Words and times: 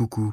Coucou. 0.00 0.32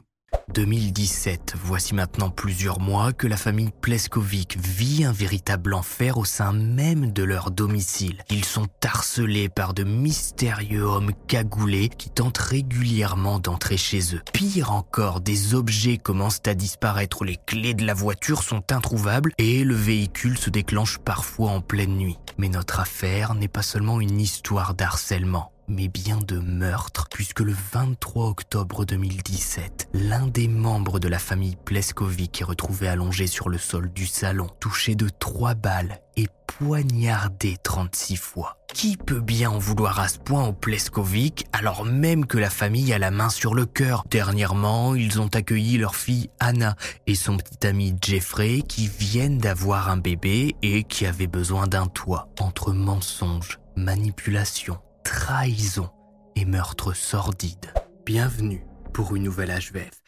2017, 0.53 1.55
voici 1.61 1.93
maintenant 1.93 2.29
plusieurs 2.29 2.79
mois 2.79 3.11
que 3.11 3.27
la 3.27 3.35
famille 3.35 3.71
Pleskovic 3.81 4.57
vit 4.57 5.03
un 5.03 5.11
véritable 5.11 5.73
enfer 5.73 6.17
au 6.17 6.23
sein 6.23 6.53
même 6.53 7.11
de 7.11 7.23
leur 7.23 7.51
domicile. 7.51 8.23
Ils 8.29 8.45
sont 8.45 8.67
harcelés 8.81 9.49
par 9.49 9.73
de 9.73 9.83
mystérieux 9.83 10.83
hommes 10.83 11.11
cagoulés 11.27 11.89
qui 11.89 12.09
tentent 12.09 12.37
régulièrement 12.37 13.39
d'entrer 13.39 13.75
chez 13.75 14.15
eux. 14.15 14.21
Pire 14.31 14.71
encore, 14.71 15.19
des 15.19 15.53
objets 15.53 15.97
commencent 15.97 16.47
à 16.47 16.53
disparaître, 16.53 17.25
les 17.25 17.35
clés 17.35 17.73
de 17.73 17.85
la 17.85 17.93
voiture 17.93 18.43
sont 18.43 18.71
introuvables 18.71 19.33
et 19.37 19.65
le 19.65 19.75
véhicule 19.75 20.37
se 20.37 20.49
déclenche 20.49 20.97
parfois 20.97 21.51
en 21.51 21.59
pleine 21.59 21.97
nuit. 21.97 22.19
Mais 22.37 22.47
notre 22.47 22.79
affaire 22.79 23.35
n'est 23.35 23.49
pas 23.49 23.63
seulement 23.63 23.99
une 23.99 24.21
histoire 24.21 24.75
d'harcèlement 24.75 25.51
mais 25.67 25.87
bien 25.87 26.17
de 26.17 26.39
meurtre, 26.39 27.07
puisque 27.11 27.41
le 27.41 27.55
23 27.73 28.27
octobre 28.27 28.85
2017, 28.85 29.89
l'un 29.93 30.27
des 30.27 30.47
membres 30.47 30.99
de 30.99 31.07
la 31.07 31.19
famille 31.19 31.57
Pleskovic 31.65 32.41
est 32.41 32.45
retrouvé 32.45 32.87
allongé 32.87 33.27
sur 33.27 33.49
le 33.49 33.57
sol 33.57 33.91
du 33.91 34.05
salon, 34.05 34.47
touché 34.59 34.95
de 34.95 35.09
trois 35.09 35.55
balles 35.55 35.99
et 36.15 36.27
poignardé 36.47 37.57
36 37.61 38.15
fois. 38.15 38.57
Qui 38.73 38.97
peut 38.97 39.19
bien 39.19 39.49
en 39.49 39.57
vouloir 39.57 39.99
à 39.99 40.07
ce 40.07 40.19
point 40.19 40.47
au 40.47 40.53
Pleskovic 40.53 41.45
alors 41.51 41.85
même 41.85 42.25
que 42.25 42.37
la 42.37 42.49
famille 42.49 42.93
a 42.93 42.99
la 42.99 43.11
main 43.11 43.29
sur 43.29 43.53
le 43.53 43.65
cœur? 43.65 44.03
Dernièrement, 44.09 44.95
ils 44.95 45.19
ont 45.19 45.29
accueilli 45.33 45.77
leur 45.77 45.95
fille 45.95 46.29
Anna 46.39 46.75
et 47.05 47.15
son 47.15 47.37
petit 47.37 47.67
ami 47.67 47.95
Jeffrey 48.01 48.61
qui 48.67 48.87
viennent 48.87 49.37
d'avoir 49.37 49.89
un 49.89 49.97
bébé 49.97 50.55
et 50.61 50.83
qui 50.83 51.05
avaient 51.05 51.27
besoin 51.27 51.67
d'un 51.67 51.87
toit. 51.87 52.29
Entre 52.39 52.71
mensonges, 52.71 53.59
manipulation, 53.75 54.77
trahison 55.07 55.89
et 56.35 56.43
meurtre 56.43 56.91
sordide. 56.91 57.71
Bienvenue 58.05 58.65
pour 58.93 59.15
une 59.15 59.23
nouvelle 59.23 59.57
HVF. 59.57 60.03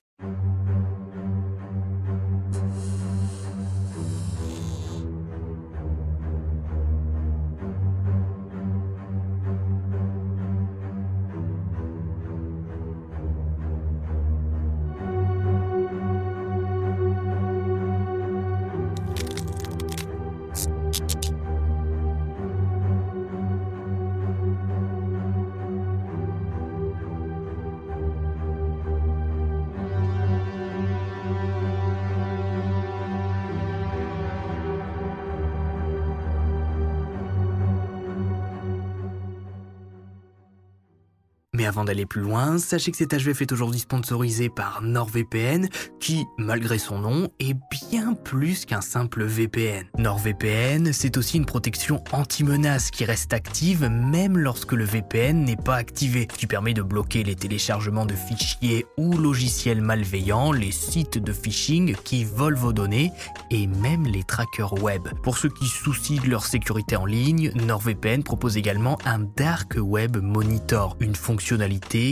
Mais 41.60 41.66
avant 41.66 41.84
d'aller 41.84 42.06
plus 42.06 42.22
loin, 42.22 42.58
sachez 42.58 42.90
que 42.90 42.96
cet 42.96 43.14
HVF 43.14 43.42
est 43.42 43.52
aujourd'hui 43.52 43.82
sponsorisé 43.82 44.48
par 44.48 44.82
NordVPN, 44.82 45.68
qui, 46.00 46.26
malgré 46.38 46.80
son 46.80 47.00
nom, 47.00 47.28
est 47.42 47.58
bien 47.90 48.14
plus 48.14 48.64
qu'un 48.64 48.80
simple 48.80 49.26
VPN. 49.26 49.84
NordVPN, 49.98 50.94
c'est 50.94 51.18
aussi 51.18 51.36
une 51.36 51.46
protection 51.46 52.02
anti-menace 52.14 52.92
qui 52.92 53.04
reste 53.04 53.34
active 53.34 53.90
même 53.90 54.38
lorsque 54.38 54.72
le 54.72 54.86
VPN 54.86 55.44
n'est 55.44 55.58
pas 55.58 55.76
activé, 55.76 56.28
qui 56.28 56.48
permet 56.48 56.74
de 56.74 56.82
bloquer 56.82 57.26
les 57.26 57.36
téléchargements 57.36 58.06
de 58.06 58.16
fichiers 58.16 58.86
ou 58.98 59.18
logiciels 59.18 59.82
malveillants, 59.82 60.54
les 60.54 60.72
sites 60.72 61.18
de 61.18 61.34
phishing 61.34 61.94
qui 62.06 62.24
volent 62.24 62.58
vos 62.58 62.72
données 62.72 63.12
et 63.52 63.68
même 63.68 64.06
les 64.06 64.24
trackers 64.24 64.82
web. 64.82 65.10
Pour 65.24 65.38
ceux 65.38 65.50
qui 65.50 65.68
soucient 65.68 66.24
de 66.24 66.30
leur 66.30 66.46
sécurité 66.46 66.96
en 66.96 67.06
ligne, 67.06 67.52
NordVPN 67.56 68.24
propose 68.24 68.56
également 68.56 68.98
un 69.04 69.20
Dark 69.36 69.76
Web 69.78 70.16
Monitor, 70.24 70.96
une 71.02 71.16
fonction 71.16 71.49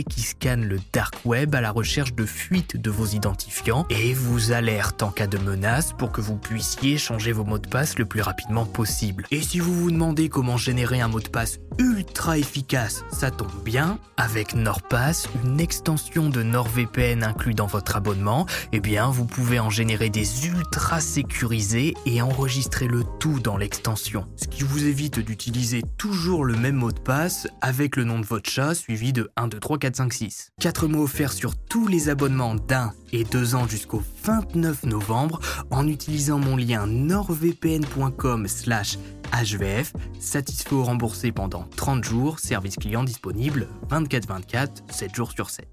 qui 0.08 0.22
scanne 0.22 0.64
le 0.64 0.80
dark 0.92 1.14
web 1.24 1.54
à 1.54 1.60
la 1.60 1.70
recherche 1.70 2.12
de 2.12 2.26
fuites 2.26 2.76
de 2.76 2.90
vos 2.90 3.06
identifiants 3.06 3.86
et 3.88 4.12
vous 4.12 4.50
alerte 4.50 5.04
en 5.04 5.10
cas 5.10 5.28
de 5.28 5.38
menace 5.38 5.92
pour 5.92 6.10
que 6.10 6.20
vous 6.20 6.36
puissiez 6.36 6.98
changer 6.98 7.30
vos 7.30 7.44
mots 7.44 7.60
de 7.60 7.68
passe 7.68 7.98
le 7.98 8.04
plus 8.04 8.20
rapidement 8.20 8.66
possible. 8.66 9.26
Et 9.30 9.40
si 9.40 9.60
vous 9.60 9.72
vous 9.72 9.92
demandez 9.92 10.28
comment 10.28 10.56
générer 10.56 11.00
un 11.00 11.06
mot 11.06 11.20
de 11.20 11.28
passe 11.28 11.60
ultra 11.78 12.36
efficace, 12.36 13.04
ça 13.12 13.30
tombe 13.30 13.62
bien, 13.64 14.00
avec 14.16 14.56
NordPass, 14.56 15.28
une 15.44 15.60
extension 15.60 16.30
de 16.30 16.42
NordVPN 16.42 17.22
inclus 17.22 17.54
dans 17.54 17.66
votre 17.66 17.94
abonnement, 17.94 18.46
eh 18.72 18.80
bien 18.80 19.08
vous 19.08 19.24
pouvez 19.24 19.60
en 19.60 19.70
générer 19.70 20.10
des 20.10 20.48
ultra 20.48 21.00
sécurisés 21.00 21.94
et 22.06 22.20
enregistrer 22.22 22.88
le 22.88 23.04
tout 23.20 23.38
dans 23.38 23.56
l'extension. 23.56 24.26
Ce 24.34 24.48
qui 24.48 24.64
vous 24.64 24.84
évite 24.84 25.20
d'utiliser 25.20 25.82
toujours 25.96 26.44
le 26.44 26.56
même 26.56 26.76
mot 26.76 26.90
de 26.90 26.98
passe 26.98 27.46
avec 27.60 27.94
le 27.94 28.02
nom 28.02 28.18
de 28.18 28.26
votre 28.26 28.50
chat 28.50 28.74
suivi 28.74 29.12
de 29.12 29.27
1, 29.36 29.48
2, 29.48 29.60
3, 29.60 29.78
4, 29.78 29.96
5, 29.96 30.12
6. 30.12 30.52
4 30.60 30.88
mots 30.88 31.04
offerts 31.04 31.32
sur 31.32 31.56
tous 31.56 31.86
les 31.86 32.08
abonnements 32.08 32.54
d'un 32.54 32.92
et 33.12 33.24
deux 33.24 33.54
ans 33.54 33.66
jusqu'au 33.66 34.02
29 34.24 34.84
novembre 34.84 35.40
en 35.70 35.86
utilisant 35.86 36.38
mon 36.38 36.56
lien 36.56 36.86
nordvpn.com 36.86 38.48
slash 38.48 38.98
HVF, 39.32 39.92
satisfait 40.18 40.74
ou 40.74 40.82
remboursé 40.82 41.32
pendant 41.32 41.64
30 41.76 42.04
jours, 42.04 42.38
service 42.38 42.76
client 42.76 43.04
disponible 43.04 43.68
24-24, 43.90 44.90
7 44.90 45.14
jours 45.14 45.32
sur 45.32 45.50
7. 45.50 45.68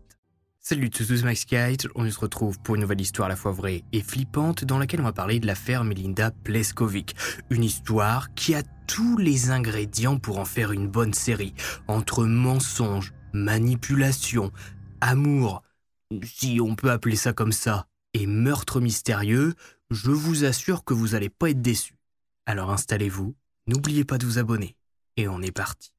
Salut 0.67 0.89
tous, 0.89 1.23
Max 1.23 1.45
Kite, 1.45 1.87
on 1.93 2.09
se 2.09 2.19
retrouve 2.19 2.57
pour 2.59 2.73
une 2.73 2.81
nouvelle 2.81 2.99
histoire 2.99 3.27
à 3.27 3.29
la 3.29 3.35
fois 3.35 3.51
vraie 3.51 3.83
et 3.93 4.01
flippante 4.01 4.65
dans 4.65 4.79
laquelle 4.79 4.99
on 4.99 5.03
va 5.03 5.13
parler 5.13 5.39
de 5.39 5.45
l'affaire 5.45 5.83
Melinda 5.83 6.31
Pleskovic. 6.31 7.15
Une 7.51 7.63
histoire 7.63 8.33
qui 8.33 8.55
a 8.55 8.63
tous 8.87 9.15
les 9.17 9.51
ingrédients 9.51 10.17
pour 10.17 10.39
en 10.39 10.45
faire 10.45 10.71
une 10.71 10.87
bonne 10.87 11.13
série, 11.13 11.53
entre 11.87 12.25
mensonges, 12.25 13.13
manipulation, 13.35 14.51
amour, 15.01 15.61
si 16.23 16.59
on 16.61 16.75
peut 16.75 16.91
appeler 16.91 17.15
ça 17.15 17.33
comme 17.33 17.51
ça, 17.51 17.87
et 18.13 18.27
meurtre 18.27 18.79
mystérieux, 18.79 19.53
je 19.91 20.11
vous 20.11 20.45
assure 20.45 20.83
que 20.83 20.93
vous 20.93 21.09
n'allez 21.09 21.29
pas 21.29 21.49
être 21.49 21.61
déçus. 21.61 21.99
Alors 22.45 22.71
installez-vous, 22.71 23.35
n'oubliez 23.67 24.05
pas 24.05 24.17
de 24.17 24.25
vous 24.25 24.39
abonner, 24.39 24.75
et 25.17 25.27
on 25.27 25.41
est 25.41 25.51
parti. 25.51 25.91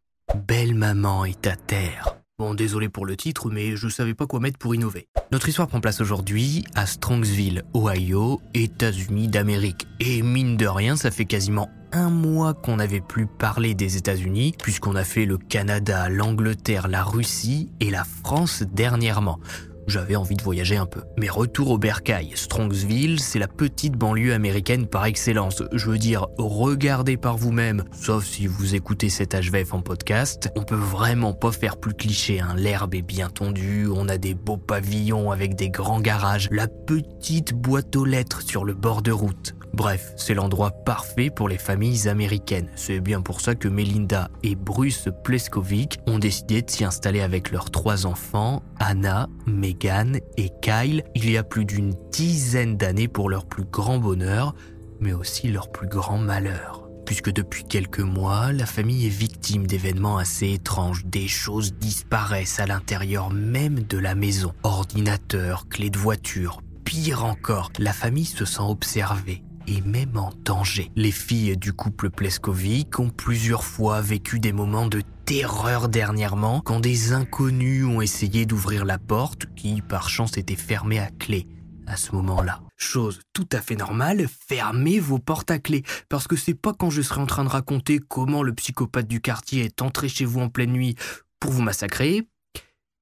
Belle 0.48 0.74
maman 0.74 1.24
est 1.24 1.46
à 1.46 1.56
terre. 1.56 2.16
Bon, 2.38 2.52
désolé 2.52 2.90
pour 2.90 3.06
le 3.06 3.16
titre, 3.16 3.48
mais 3.48 3.76
je 3.76 3.88
savais 3.88 4.12
pas 4.12 4.26
quoi 4.26 4.40
mettre 4.40 4.58
pour 4.58 4.74
innover. 4.74 5.08
Notre 5.32 5.48
histoire 5.48 5.68
prend 5.68 5.80
place 5.80 6.02
aujourd'hui 6.02 6.64
à 6.74 6.84
Strongsville, 6.84 7.64
Ohio, 7.74 8.42
États-Unis 8.52 9.28
d'Amérique. 9.28 9.86
Et 10.00 10.20
mine 10.20 10.58
de 10.58 10.66
rien, 10.66 10.96
ça 10.96 11.10
fait 11.10 11.24
quasiment 11.24 11.70
un 11.96 12.10
mois 12.10 12.54
qu'on 12.54 12.76
n'avait 12.76 13.00
plus 13.00 13.26
parlé 13.26 13.74
des 13.74 13.96
États-Unis, 13.96 14.54
puisqu'on 14.62 14.94
a 14.94 15.04
fait 15.04 15.24
le 15.24 15.38
Canada, 15.38 16.08
l'Angleterre, 16.08 16.88
la 16.88 17.02
Russie 17.02 17.70
et 17.80 17.90
la 17.90 18.04
France 18.04 18.62
dernièrement 18.62 19.40
j'avais 19.86 20.16
envie 20.16 20.36
de 20.36 20.42
voyager 20.42 20.76
un 20.76 20.86
peu. 20.86 21.02
Mais 21.16 21.28
retour 21.28 21.70
au 21.70 21.78
bercail. 21.78 22.32
Strongsville, 22.34 23.20
c'est 23.20 23.38
la 23.38 23.48
petite 23.48 23.94
banlieue 23.94 24.32
américaine 24.32 24.86
par 24.86 25.04
excellence. 25.04 25.62
Je 25.72 25.90
veux 25.90 25.98
dire, 25.98 26.26
regardez 26.38 27.16
par 27.16 27.36
vous-même, 27.36 27.84
sauf 27.92 28.24
si 28.24 28.46
vous 28.46 28.74
écoutez 28.74 29.08
cet 29.08 29.34
HVF 29.34 29.74
en 29.74 29.82
podcast. 29.82 30.50
On 30.56 30.62
peut 30.62 30.74
vraiment 30.74 31.32
pas 31.32 31.52
faire 31.52 31.76
plus 31.76 31.94
cliché, 31.94 32.40
hein. 32.40 32.54
L'herbe 32.56 32.94
est 32.94 33.02
bien 33.02 33.28
tondue, 33.28 33.86
on 33.92 34.08
a 34.08 34.18
des 34.18 34.34
beaux 34.34 34.56
pavillons 34.56 35.30
avec 35.30 35.54
des 35.54 35.70
grands 35.70 36.00
garages, 36.00 36.48
la 36.50 36.68
petite 36.68 37.54
boîte 37.54 37.94
aux 37.96 38.04
lettres 38.04 38.42
sur 38.42 38.64
le 38.64 38.74
bord 38.74 39.02
de 39.02 39.12
route. 39.12 39.54
Bref, 39.76 40.14
c'est 40.16 40.32
l'endroit 40.32 40.70
parfait 40.70 41.28
pour 41.28 41.50
les 41.50 41.58
familles 41.58 42.08
américaines. 42.08 42.70
C'est 42.76 42.98
bien 42.98 43.20
pour 43.20 43.42
ça 43.42 43.54
que 43.54 43.68
Melinda 43.68 44.30
et 44.42 44.54
Bruce 44.54 45.10
Pleskovic 45.22 45.98
ont 46.06 46.18
décidé 46.18 46.62
de 46.62 46.70
s'y 46.70 46.82
installer 46.82 47.20
avec 47.20 47.50
leurs 47.50 47.70
trois 47.70 48.06
enfants, 48.06 48.62
Anna, 48.78 49.28
Megan 49.46 50.18
et 50.38 50.48
Kyle, 50.62 51.04
il 51.14 51.28
y 51.28 51.36
a 51.36 51.42
plus 51.42 51.66
d'une 51.66 51.94
dizaine 52.10 52.78
d'années 52.78 53.06
pour 53.06 53.28
leur 53.28 53.44
plus 53.44 53.64
grand 53.64 53.98
bonheur, 53.98 54.54
mais 54.98 55.12
aussi 55.12 55.48
leur 55.48 55.70
plus 55.70 55.88
grand 55.88 56.16
malheur. 56.16 56.88
puisque 57.04 57.30
depuis 57.30 57.62
quelques 57.62 58.00
mois, 58.00 58.52
la 58.52 58.66
famille 58.66 59.06
est 59.06 59.10
victime 59.10 59.64
d'événements 59.64 60.18
assez 60.18 60.54
étranges. 60.54 61.04
Des 61.04 61.28
choses 61.28 61.74
disparaissent 61.74 62.58
à 62.58 62.66
l'intérieur 62.66 63.30
même 63.30 63.84
de 63.84 63.96
la 63.96 64.16
maison. 64.16 64.52
Ordinateur, 64.64 65.68
clés 65.68 65.90
de 65.90 65.98
voiture. 65.98 66.62
Pire 66.84 67.24
encore, 67.24 67.70
la 67.78 67.92
famille 67.92 68.24
se 68.24 68.44
sent 68.44 68.62
observée 68.62 69.44
et 69.66 69.80
même 69.80 70.16
en 70.16 70.32
danger. 70.44 70.90
Les 70.96 71.10
filles 71.10 71.56
du 71.56 71.72
couple 71.72 72.10
Pleskovic 72.10 72.98
ont 72.98 73.10
plusieurs 73.10 73.64
fois 73.64 74.00
vécu 74.00 74.40
des 74.40 74.52
moments 74.52 74.86
de 74.86 75.02
terreur 75.24 75.88
dernièrement 75.88 76.60
quand 76.60 76.80
des 76.80 77.12
inconnus 77.12 77.84
ont 77.84 78.00
essayé 78.00 78.46
d'ouvrir 78.46 78.84
la 78.84 78.98
porte 78.98 79.46
qui 79.54 79.82
par 79.82 80.08
chance 80.08 80.36
était 80.36 80.56
fermée 80.56 80.98
à 80.98 81.10
clé 81.10 81.46
à 81.86 81.96
ce 81.96 82.12
moment-là. 82.12 82.60
Chose 82.76 83.20
tout 83.32 83.48
à 83.52 83.60
fait 83.60 83.76
normale, 83.76 84.26
fermez 84.48 84.98
vos 84.98 85.18
portes 85.18 85.50
à 85.50 85.58
clé. 85.58 85.82
Parce 86.08 86.26
que 86.26 86.36
c'est 86.36 86.54
pas 86.54 86.74
quand 86.74 86.90
je 86.90 87.02
serai 87.02 87.20
en 87.20 87.26
train 87.26 87.44
de 87.44 87.48
raconter 87.48 87.98
comment 87.98 88.42
le 88.42 88.54
psychopathe 88.54 89.08
du 89.08 89.20
quartier 89.20 89.64
est 89.64 89.82
entré 89.82 90.08
chez 90.08 90.24
vous 90.24 90.40
en 90.40 90.48
pleine 90.48 90.72
nuit 90.72 90.96
pour 91.40 91.52
vous 91.52 91.62
massacrer 91.62 92.28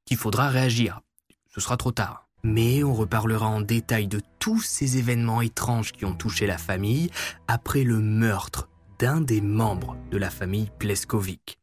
qu'il 0.06 0.16
faudra 0.16 0.48
réagir. 0.48 1.00
Ce 1.48 1.60
sera 1.60 1.76
trop 1.76 1.92
tard. 1.92 2.23
Mais 2.44 2.84
on 2.84 2.92
reparlera 2.92 3.46
en 3.46 3.62
détail 3.62 4.06
de 4.06 4.20
tous 4.38 4.60
ces 4.60 4.98
événements 4.98 5.40
étranges 5.40 5.92
qui 5.92 6.04
ont 6.04 6.14
touché 6.14 6.46
la 6.46 6.58
famille 6.58 7.10
après 7.48 7.84
le 7.84 8.00
meurtre 8.00 8.68
d'un 8.98 9.22
des 9.22 9.40
membres 9.40 9.96
de 10.10 10.18
la 10.18 10.28
famille 10.28 10.70
Pleskovic. 10.78 11.58